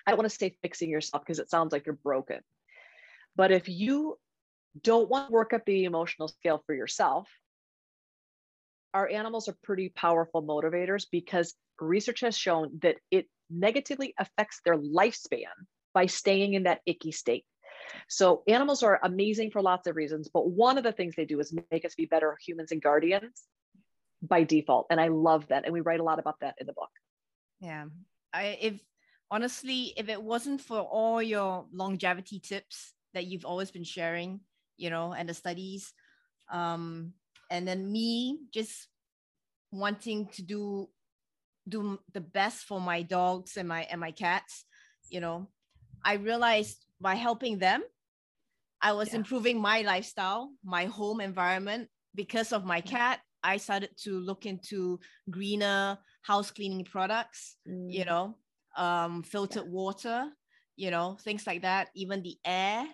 [0.06, 2.40] i don't want to say fixing yourself because it sounds like you're broken.
[3.36, 4.18] But if you
[4.82, 7.28] don't want to work up the emotional scale for yourself
[8.94, 14.76] our animals are pretty powerful motivators because research has shown that it negatively affects their
[14.76, 15.46] lifespan
[15.94, 17.44] by staying in that icky state.
[18.08, 21.40] So animals are amazing for lots of reasons, but one of the things they do
[21.40, 23.42] is make us be better humans and guardians
[24.22, 24.86] by default.
[24.90, 25.64] And I love that.
[25.64, 26.90] And we write a lot about that in the book.
[27.60, 27.86] Yeah.
[28.32, 28.80] I if
[29.30, 34.40] honestly, if it wasn't for all your longevity tips that you've always been sharing,
[34.80, 35.92] you know, and the studies,
[36.52, 37.12] um,
[37.50, 38.88] and then me just
[39.72, 40.88] wanting to do
[41.68, 44.64] do the best for my dogs and my and my cats,
[45.10, 45.48] you know,
[46.04, 47.82] I realized by helping them,
[48.82, 49.16] I was Yeah.
[49.16, 51.88] improving my lifestyle, my home environment.
[52.14, 54.98] Because of my cat, I started to look into
[55.30, 57.56] greener house cleaning products
[57.88, 58.36] you know
[58.76, 60.28] um filtered water
[60.76, 62.84] you know things like that even the air.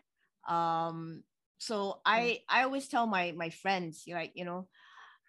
[0.49, 1.22] Um
[1.58, 1.94] so mm.
[2.06, 4.66] i i always tell my my friends like you know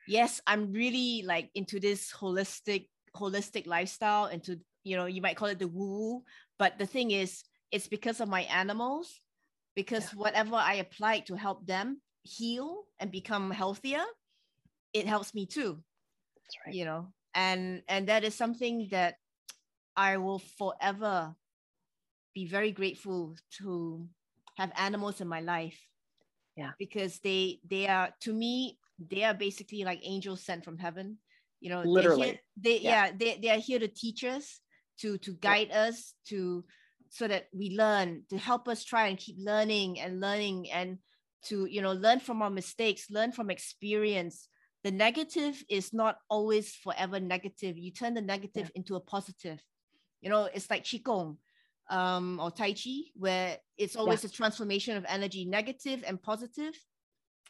[0.08, 5.48] yes i'm really like into this holistic holistic lifestyle into you know you might call
[5.48, 6.24] it the woo woo
[6.60, 9.22] but the thing is it's because of my animals
[9.76, 14.04] because whatever i applied to help them heal and become healthier
[14.94, 15.78] it helps me too.
[16.36, 16.76] That's right.
[16.76, 17.14] you know?
[17.34, 19.16] And and that is something that
[19.96, 21.36] i will forever
[22.34, 24.08] be very grateful to
[24.58, 25.78] have animals in my life
[26.58, 26.72] Yeah.
[26.80, 31.20] because they they are to me they are basically like angels sent from heaven.
[31.62, 32.28] You know Literally.
[32.28, 32.90] here- they Yeah.
[33.06, 34.60] yeah, they, they are here to teach us
[35.02, 36.66] to to guide us to
[37.10, 40.98] so that we learn to help us try and keep learning and learning and
[41.46, 44.50] to you know learn from our mistakes learn from experience.
[44.84, 47.78] The negative is not always forever negative.
[47.78, 49.62] You turn the negative into a positive.
[50.22, 51.38] You know it's like qigong
[51.90, 56.74] um or tai chi where it's always a transformation of energy negative and positive.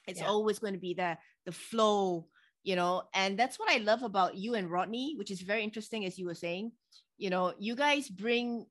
[0.07, 0.29] It's Yeah.
[0.29, 2.27] always going to be there the flow
[2.63, 3.03] you know?
[3.13, 6.25] And that's what i love about you and rodney which is very interesting as you
[6.25, 6.71] were saying.
[7.17, 8.65] You know you guys bring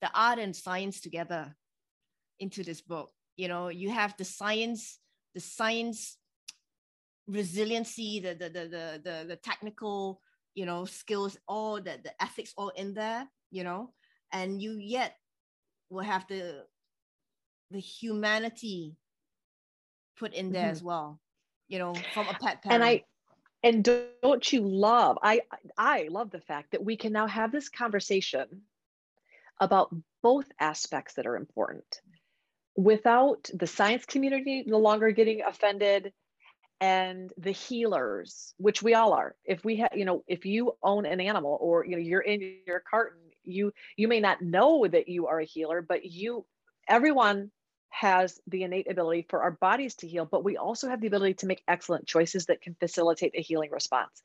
[0.00, 1.54] the art and science together
[2.38, 3.10] into this book.
[3.36, 4.98] You know you have the science
[5.34, 6.16] the science
[7.26, 10.20] resiliency the the the the the, the technical
[10.54, 13.92] you know skills all the, the ethics all in there you know
[14.32, 15.18] and you yet
[15.90, 16.66] will have the
[17.70, 18.96] the humanity
[20.16, 20.70] put in there Mhm.
[20.70, 21.20] as well
[21.68, 23.02] you know from a pet and i
[23.62, 25.40] and don't you love i
[25.76, 28.62] i love the fact that we can now have this conversation
[29.60, 32.00] about both aspects that are important.
[32.76, 36.12] Without the science community no longer getting offended
[36.80, 39.36] and the healers which we all are.
[39.44, 42.40] If we have you know if you own an animal or you know you're in
[42.66, 46.44] your carton you you may not know that you are a healer but you
[46.88, 47.50] everyone
[47.90, 51.34] has the innate ability for our bodies to heal but we also have the ability
[51.34, 54.22] to make excellent choices that can facilitate a healing response.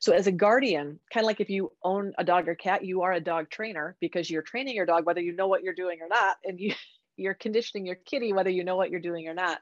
[0.00, 3.02] So as a guardian kind of like if you own a dog or cat you
[3.02, 5.98] are a dog trainer because you're training your dog whether you know what you're doing
[6.00, 6.74] or not and you
[7.18, 9.58] you're conditioning your kitty whether you know what you're doing or not.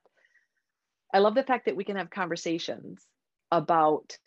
[1.13, 3.05] I love the fact that we can have conversations
[3.51, 4.19] about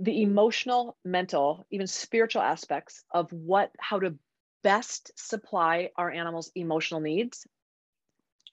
[0.00, 4.14] the emotional, mental, even spiritual aspects of what, how to
[4.62, 7.46] best supply our animals' emotional needs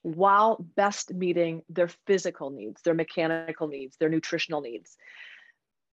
[0.04, 4.98] while best meeting their physical needs, their mechanical needs, their nutritional needs.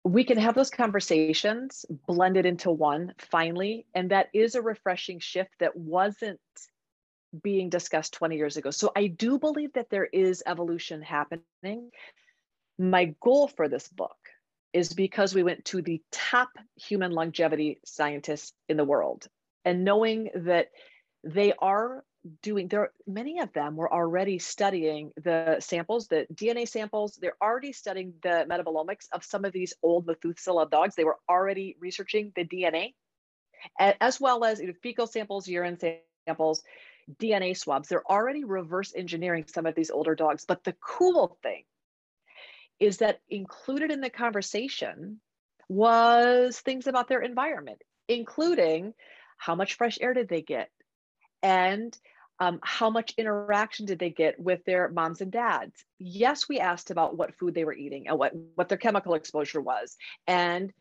[0.03, 5.49] we can have those conversations blended into one finally and that is a refreshing shift
[5.59, 6.39] that wasn't
[7.41, 11.89] being discussed 20 years ago so i do believe that there is evolution happening
[12.77, 14.17] my goal for this book
[14.75, 19.25] is because we went to the top human longevity scientists in the world.
[19.63, 20.67] And knowing that
[21.23, 22.03] they are
[22.41, 27.17] doing there many of them were already studying the samples the dna samples.
[27.21, 30.95] They're already studying the metabolomics of some of these old methuselah dogs.
[30.95, 32.93] They were already researching the dna
[33.79, 35.79] as well as fecal samples urine
[36.27, 36.63] samples
[37.21, 37.87] dna swabs.
[37.87, 40.43] They're already reverse engineering some of these older dogs.
[40.45, 41.63] But the cool thing
[42.79, 45.19] is that included in the conversation
[45.67, 48.93] was things about their environment including
[49.37, 50.69] how much fresh air did they get
[51.41, 51.97] and
[52.39, 55.73] um, how much interaction did they get with their moms and dads.
[55.99, 59.61] Yes we asked about what food they were eating and what what their chemical exposure
[59.61, 59.95] was
[60.27, 60.71] and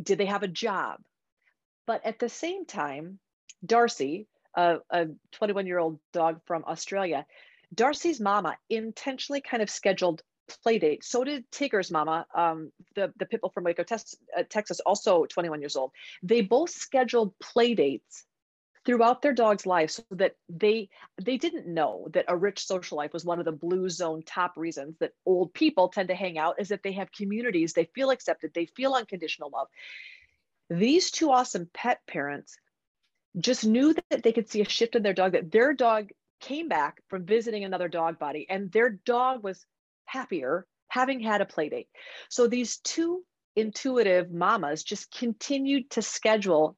[0.00, 1.00] did they have a job.
[1.86, 3.18] But at the same time
[3.64, 4.26] darcy
[4.56, 7.24] a 21 year old dog from australia
[7.72, 10.22] darcy's mama intentionally kind of scheduled
[10.56, 14.80] play dates so did tigger's mama um, the, the pitbull from waco texas, uh, texas
[14.80, 15.92] also 21 years old.
[16.22, 18.24] They both scheduled play dates
[18.84, 20.88] throughout their dog's life so that they
[21.20, 24.56] they didn't know that a rich social life was one of the blue zone top
[24.56, 28.10] reasons that old people tend to hang out is that they have communities they feel
[28.10, 29.68] accepted they feel unconditional love.
[30.70, 32.56] These two awesome pet parents
[33.38, 36.68] just knew that they could see a shift in their dog that their dog came
[36.68, 39.66] back from visiting another dog body and their dog was
[40.10, 41.88] happier having had a play date
[42.28, 43.22] so these two
[43.56, 46.76] intuitive mamas just continued to schedule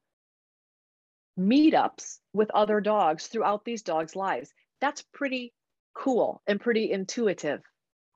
[1.39, 4.51] meetups with other dogs throughout these dogs' lives.
[4.81, 5.53] That's pretty
[5.95, 7.61] cool and pretty intuitive.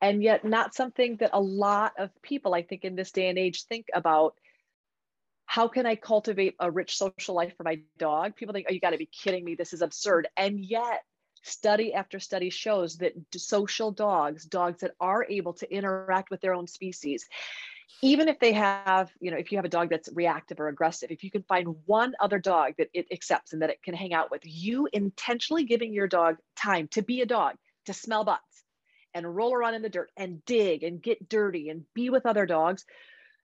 [0.01, 3.37] And yet, not something that a lot of people, I think, in this day and
[3.37, 4.35] age think about.
[5.49, 8.35] How can I cultivate a rich social life for my dog?
[8.35, 9.55] People think, oh, you got to be kidding me.
[9.55, 10.27] This is absurd.
[10.35, 11.03] And yet,
[11.43, 16.53] study after study shows that social dogs, dogs that are able to interact with their
[16.53, 17.27] own species,
[18.01, 21.09] even if they have, you know, if you have a dog that's reactive or aggressive,
[21.09, 24.13] if you can find one other dog that it accepts and that it can hang
[24.13, 28.63] out with, you intentionally giving your dog time to be a dog, to smell butts
[29.13, 32.45] and roll around in the dirt and dig and get dirty and be with other
[32.45, 32.85] dogs,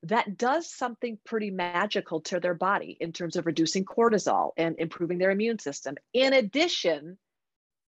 [0.04, 5.18] that does something pretty magical to their body in terms of reducing cortisol and improving
[5.18, 5.96] their immune system.
[6.14, 7.18] In addition,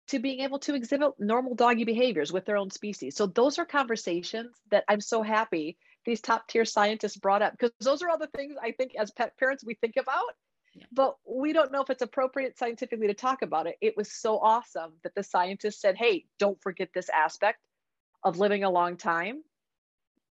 [0.07, 3.15] to being able to exhibit normal doggy behaviors with their own species.
[3.15, 7.71] So those are conversations that I'm so happy these top tier scientists brought up because
[7.81, 10.23] those are all the things I think as pet parents we think about.
[10.73, 10.85] Yeah.
[10.93, 13.75] But we don't know if it's appropriate scientifically to talk about it.
[13.81, 17.59] It was so awesome that the scientists said, hey, don't forget this aspect
[18.23, 19.43] of living a long time.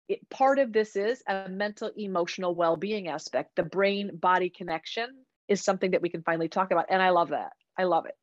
[0.07, 5.07] It, part of this is a mental emotional well-being aspect the brain body connection
[5.47, 8.15] is something that we can finally talk about and i love that i love it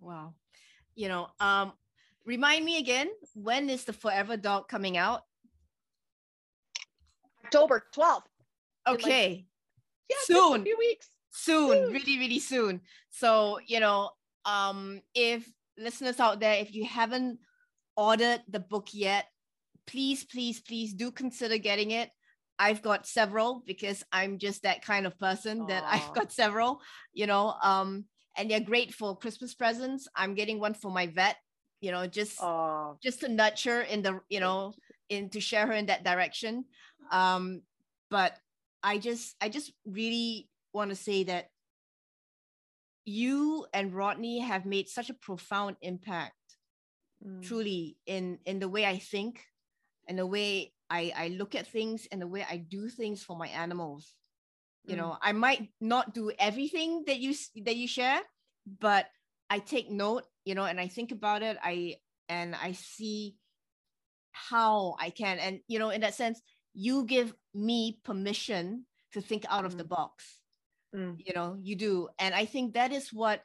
[0.00, 0.34] wow
[1.00, 1.72] you know um
[2.26, 5.22] remind me again when is the forever dog coming out
[7.50, 8.22] October 12th.
[8.86, 9.28] Okay.
[9.28, 9.44] Like,
[10.08, 10.60] yeah, soon.
[10.60, 11.08] a few weeks.
[11.32, 12.80] Soon, soon, really, really soon.
[13.10, 14.10] So, you know,
[14.44, 17.40] um, if listeners out there, if you haven't
[17.96, 19.26] ordered the book yet,
[19.86, 22.10] please, please, please do consider getting it.
[22.58, 25.68] I've got several because I'm just that kind of person Aww.
[25.68, 26.80] that I've got several,
[27.12, 28.04] you know, um,
[28.40, 30.08] and they're great for Christmas presents.
[30.16, 31.36] I'm getting one for my vet,
[31.82, 32.40] you know, just
[33.02, 34.72] just to nurture in the, you know,
[35.10, 36.64] in to share her in that direction.
[37.12, 37.60] Um,
[38.10, 38.32] but
[38.82, 41.50] I just I just really want to say that
[43.04, 46.32] you and Rodney have made such a profound impact
[47.22, 47.46] mm.
[47.46, 49.44] truly in in the way I think
[50.08, 53.36] and the way I, I look at things and the way I do things for
[53.36, 54.16] my animals.
[54.84, 54.98] You mm.
[54.98, 58.20] know, I might not do everything that you that you share,
[58.80, 59.06] but
[59.48, 61.56] I take note, you know, and I think about it.
[61.62, 61.96] I
[62.28, 63.36] and I see
[64.32, 65.38] how I can.
[65.38, 66.40] And you know, in that sense,
[66.72, 69.88] you give me permission to think out of the mm.
[69.88, 70.38] box.
[70.94, 71.16] Mm.
[71.18, 72.08] You know, you do.
[72.18, 73.42] And I think that is what,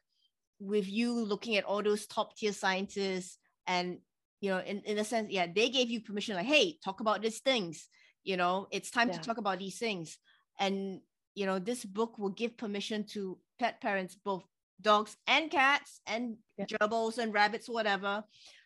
[0.59, 3.99] with you looking at all those top tier scientists and,
[4.41, 7.21] you know, in, in a sense, yeah, they gave you permission, like, hey, talk about
[7.21, 7.89] these things.
[8.23, 9.17] You know, it's time yeah.
[9.17, 10.17] to talk about these things.
[10.59, 11.01] And,
[11.35, 14.43] you know, this book will give permission to pet parents, both
[14.81, 16.65] dogs and cats and yeah.
[16.65, 18.23] gerbils and rabbits, whatever,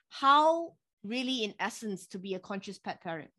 [0.09, 3.29] how really, in essence, to be a conscious pet parent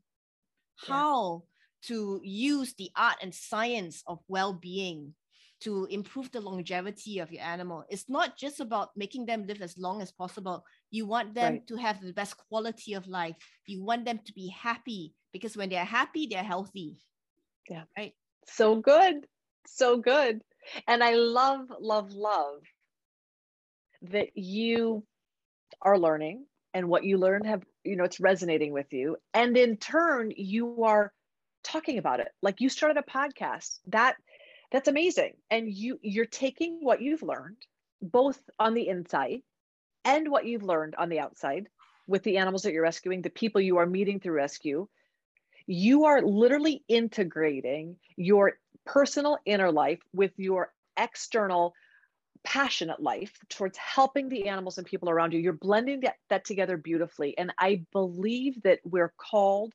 [0.87, 1.89] how yeah.
[1.89, 5.15] to use the art and science of well-being
[5.61, 7.85] to improve the longevity of your animal.
[7.91, 10.65] It's not just about making them live as long as possible.
[10.91, 11.67] You want them right.
[11.67, 13.37] to have the best quality of life.
[13.67, 17.01] You want them to be happy because when they're happy, they're healthy.
[17.69, 17.83] Yeah.
[17.97, 18.15] Right.
[18.55, 19.27] So good.
[19.67, 20.43] So good.
[20.87, 22.61] And I love, love, love
[24.03, 25.05] that you
[25.83, 29.17] are learning and what you learn have, you know, it's resonating with you.
[29.35, 31.13] And in turn, you are
[31.63, 32.29] talking about it.
[32.43, 33.79] Like you started a podcast.
[33.89, 34.17] That
[34.73, 35.35] that's amazing.
[35.51, 37.57] And you you're taking what you've learned
[38.03, 39.41] both on the inside
[40.05, 41.69] and what you've learned on the outside
[42.07, 44.89] with the animals that you're rescuing, the people you are meeting through rescue.
[45.73, 48.55] You are literally integrating your
[48.85, 51.75] personal inner life with your external
[52.43, 55.39] passionate life towards helping the animals and people around you.
[55.39, 57.39] You're blending that, that together beautifully.
[57.39, 59.73] And I believe that we're called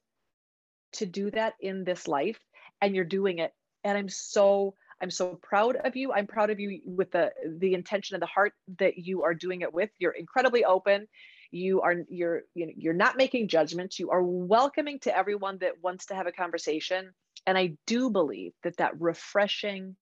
[0.95, 2.39] to do that in this life,
[2.81, 3.53] and you're doing it.
[3.85, 6.11] And I'm so I'm so proud of you.
[6.11, 9.61] I'm proud of you with the the intention of the heart that you are doing
[9.61, 9.91] it with.
[9.97, 11.07] You're incredibly open.
[11.55, 13.97] You are you're you're not making judgments.
[13.97, 17.13] You are welcoming to everyone that wants to have a conversation.
[17.47, 19.95] And I do believe that that refreshing,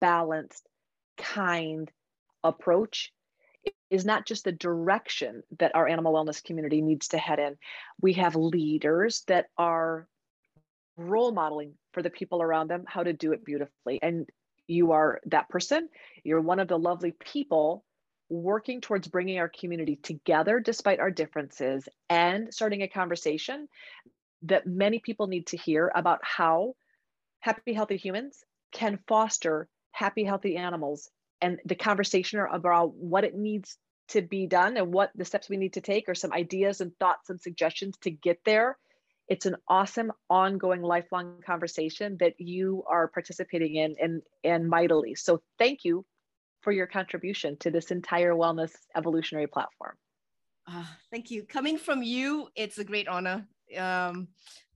[0.00, 0.64] balanced,
[1.16, 1.90] kind
[2.44, 3.12] approach
[3.90, 7.56] is not just the direction that our animal wellness community needs to head in.
[8.00, 10.06] We have leaders that are
[10.96, 13.98] role modeling for the people around them how to do it beautifully.
[14.00, 14.30] And
[14.68, 15.88] you are that person.
[16.22, 17.84] You're one of the lovely people
[18.28, 23.68] working towards bringing our community together despite our differences and starting a conversation
[24.42, 26.74] that many people need to hear about how
[27.40, 31.08] happy, healthy humans can foster happy, healthy animals
[31.40, 35.56] and the conversation about what it needs to be done and what the steps we
[35.56, 38.76] need to take or some ideas and thoughts and suggestions to get there
[39.28, 45.14] it's an awesome ongoing lifelong conversation that you are participating in and, and mightily.
[45.14, 46.04] So thank you
[46.66, 49.94] for your contribution to this entire wellness evolutionary platform.
[50.66, 51.44] Uh, thank you.
[51.44, 53.46] Coming from you, it's a great honor.
[53.78, 54.26] Um,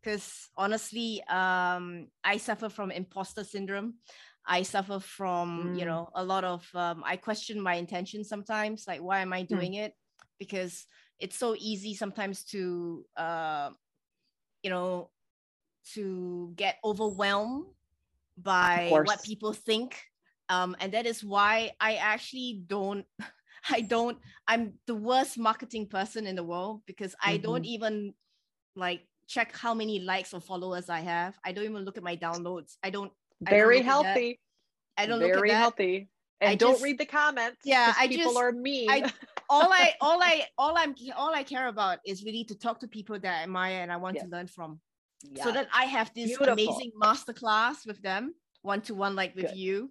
[0.00, 3.94] because honestly, um, I suffer from imposter syndrome.
[4.46, 5.80] I suffer from, mm.
[5.80, 9.40] you know, a lot of, um, I question my intention sometimes, like, why am I
[9.40, 9.56] hmm.
[9.56, 9.86] doing mm.
[9.86, 9.94] it?
[10.38, 10.86] Because
[11.18, 13.70] it's so easy sometimes to uh,
[14.62, 15.10] you know,
[15.94, 17.66] to get overwhelmed
[18.38, 20.09] by what people think.
[20.50, 23.06] Um, and that is why I actually don't,
[23.70, 27.42] I don't, I'm the worst marketing person in the world because I mm-hmm.
[27.42, 28.14] don't even
[28.76, 31.38] like check how many likes or followers I have.
[31.44, 32.76] I don't even look at my downloads.
[32.82, 33.12] I don't.
[33.40, 34.40] Very I don't healthy.
[34.98, 35.48] I don't Very look at that.
[35.48, 36.08] Very healthy.
[36.42, 37.58] And I don't just, read the comments.
[37.64, 38.90] Yeah, I people just, are mean.
[38.90, 39.12] I,
[39.50, 42.88] all I, all I, all I'm, all I care about is really to talk to
[42.88, 44.80] people that I admire and I want to learn from
[45.22, 45.44] yeah.
[45.44, 46.54] so that I have this Beautiful.
[46.54, 49.56] amazing masterclass with them, one to one, like with Good.
[49.56, 49.90] you.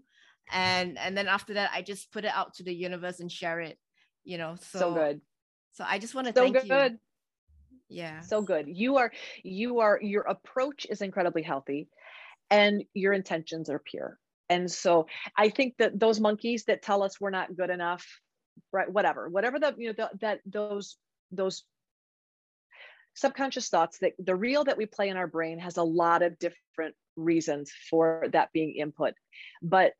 [0.51, 3.59] And and then after that, I just put it out to the universe and share
[3.59, 3.77] it.
[4.23, 5.21] You know, so, so good.
[5.73, 6.91] So I just want to so thank good.
[6.93, 6.99] you.
[7.89, 8.21] Yeah.
[8.21, 8.67] So good.
[8.67, 9.11] You are
[9.43, 11.89] you are your approach is incredibly healthy
[12.49, 14.17] and your intentions are pure.
[14.49, 18.05] And so I think that those monkeys that tell us we're not good enough,
[18.71, 18.91] right?
[18.91, 20.97] Whatever, whatever the you know the, that those
[21.31, 21.63] those
[23.15, 26.39] subconscious thoughts that the reel that we play in our brain has a lot of
[26.39, 29.13] different reasons for that being input
[29.61, 29.93] but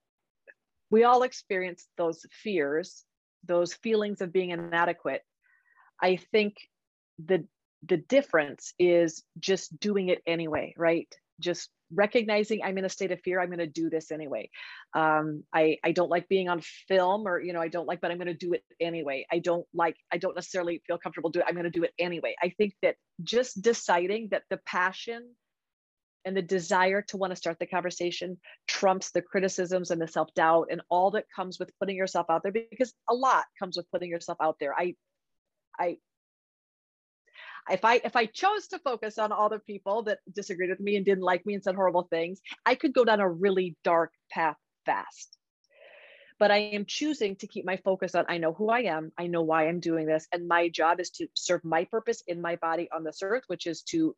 [0.89, 3.03] we all experience those fears
[3.45, 5.21] those feelings of being inadequate
[6.01, 6.55] i think
[7.25, 7.45] the
[7.87, 13.19] the difference is just doing it anyway right just recognizing I'm in a state of
[13.21, 14.49] fear, I'm going to do this anyway.
[14.93, 18.11] Um, I, I don't like being on film or, you know, I don't like, but
[18.11, 19.25] I'm going to do it anyway.
[19.31, 21.49] I don't like, I don't necessarily feel comfortable doing it.
[21.49, 22.35] I'm going to do it anyway.
[22.41, 25.35] I think that just deciding that the passion
[26.25, 30.67] and the desire to want to start the conversation trumps the criticisms and the self-doubt
[30.69, 34.09] and all that comes with putting yourself out there because a lot comes with putting
[34.09, 34.73] yourself out there.
[34.77, 34.95] I,
[35.79, 35.97] I
[37.69, 40.95] if I if I chose to focus on all the people that disagreed with me
[40.95, 44.11] and didn't like me and said horrible things, I could go down a really dark
[44.31, 45.37] path fast.
[46.39, 49.27] But I am choosing to keep my focus on I know who I am, I
[49.27, 52.55] know why I'm doing this, and my job is to serve my purpose in my
[52.55, 54.15] body on this earth, which is to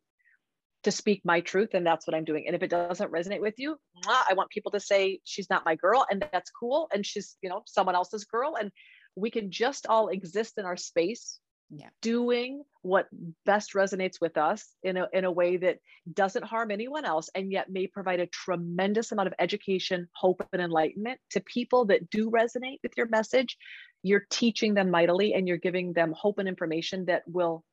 [0.82, 2.44] to speak my truth and that's what i'm doing.
[2.46, 3.76] And if it doesn't resonate with you
[4.06, 7.48] i want people to say she's not my girl and that's cool and she's you
[7.48, 8.70] know someone else's girl and
[9.14, 11.38] we can just all exist in our space
[11.74, 11.88] yeah.
[12.02, 13.08] doing what
[13.46, 15.78] best resonates with us in a, in a way that
[16.12, 20.60] doesn't harm anyone else and yet may provide a tremendous amount of education hope and
[20.60, 23.56] enlightenment to people that do resonate with your message.
[24.02, 27.64] You're teaching them mightily and you're giving them hope and information that will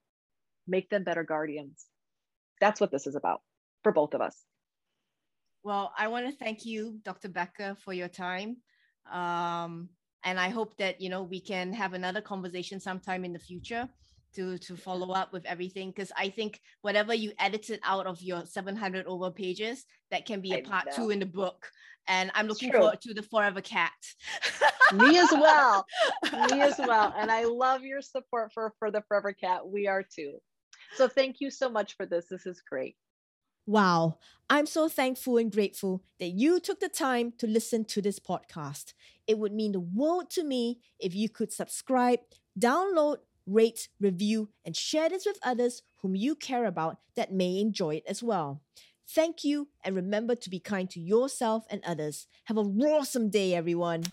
[0.66, 1.89] make them better guardians
[2.60, 3.42] that's what this is about
[3.84, 4.36] for both of us
[5.64, 8.58] well i want to thank you dr becker for your time
[9.12, 9.90] um,
[10.24, 13.88] and I hope that you know we can have another conversation sometime in the future
[14.36, 18.46] to to follow up with everything because I think whatever you edited out of your
[18.46, 21.70] 700 over pages, that can be a part two in the book.
[22.08, 23.92] And I'm looking forward to the Forever Cat.
[24.94, 25.86] Me as well.
[26.24, 27.14] Me as well.
[27.18, 29.68] And I love your support for, for the Forever Cat.
[29.68, 30.40] We are too.
[30.96, 32.26] So thank you so much for this.
[32.26, 32.96] This is great.
[33.66, 34.18] Wow,
[34.50, 38.94] I'm so thankful and grateful that you took the time to listen to this podcast.
[39.28, 42.20] It would mean the world to me if you could subscribe,
[42.60, 47.96] download, rate, review, and share this with others whom you care about that may enjoy
[47.96, 48.64] it as well.
[49.08, 52.28] Thank you, and remember to be kind to yourself and others.
[52.46, 54.04] Have a awesome day, everyone.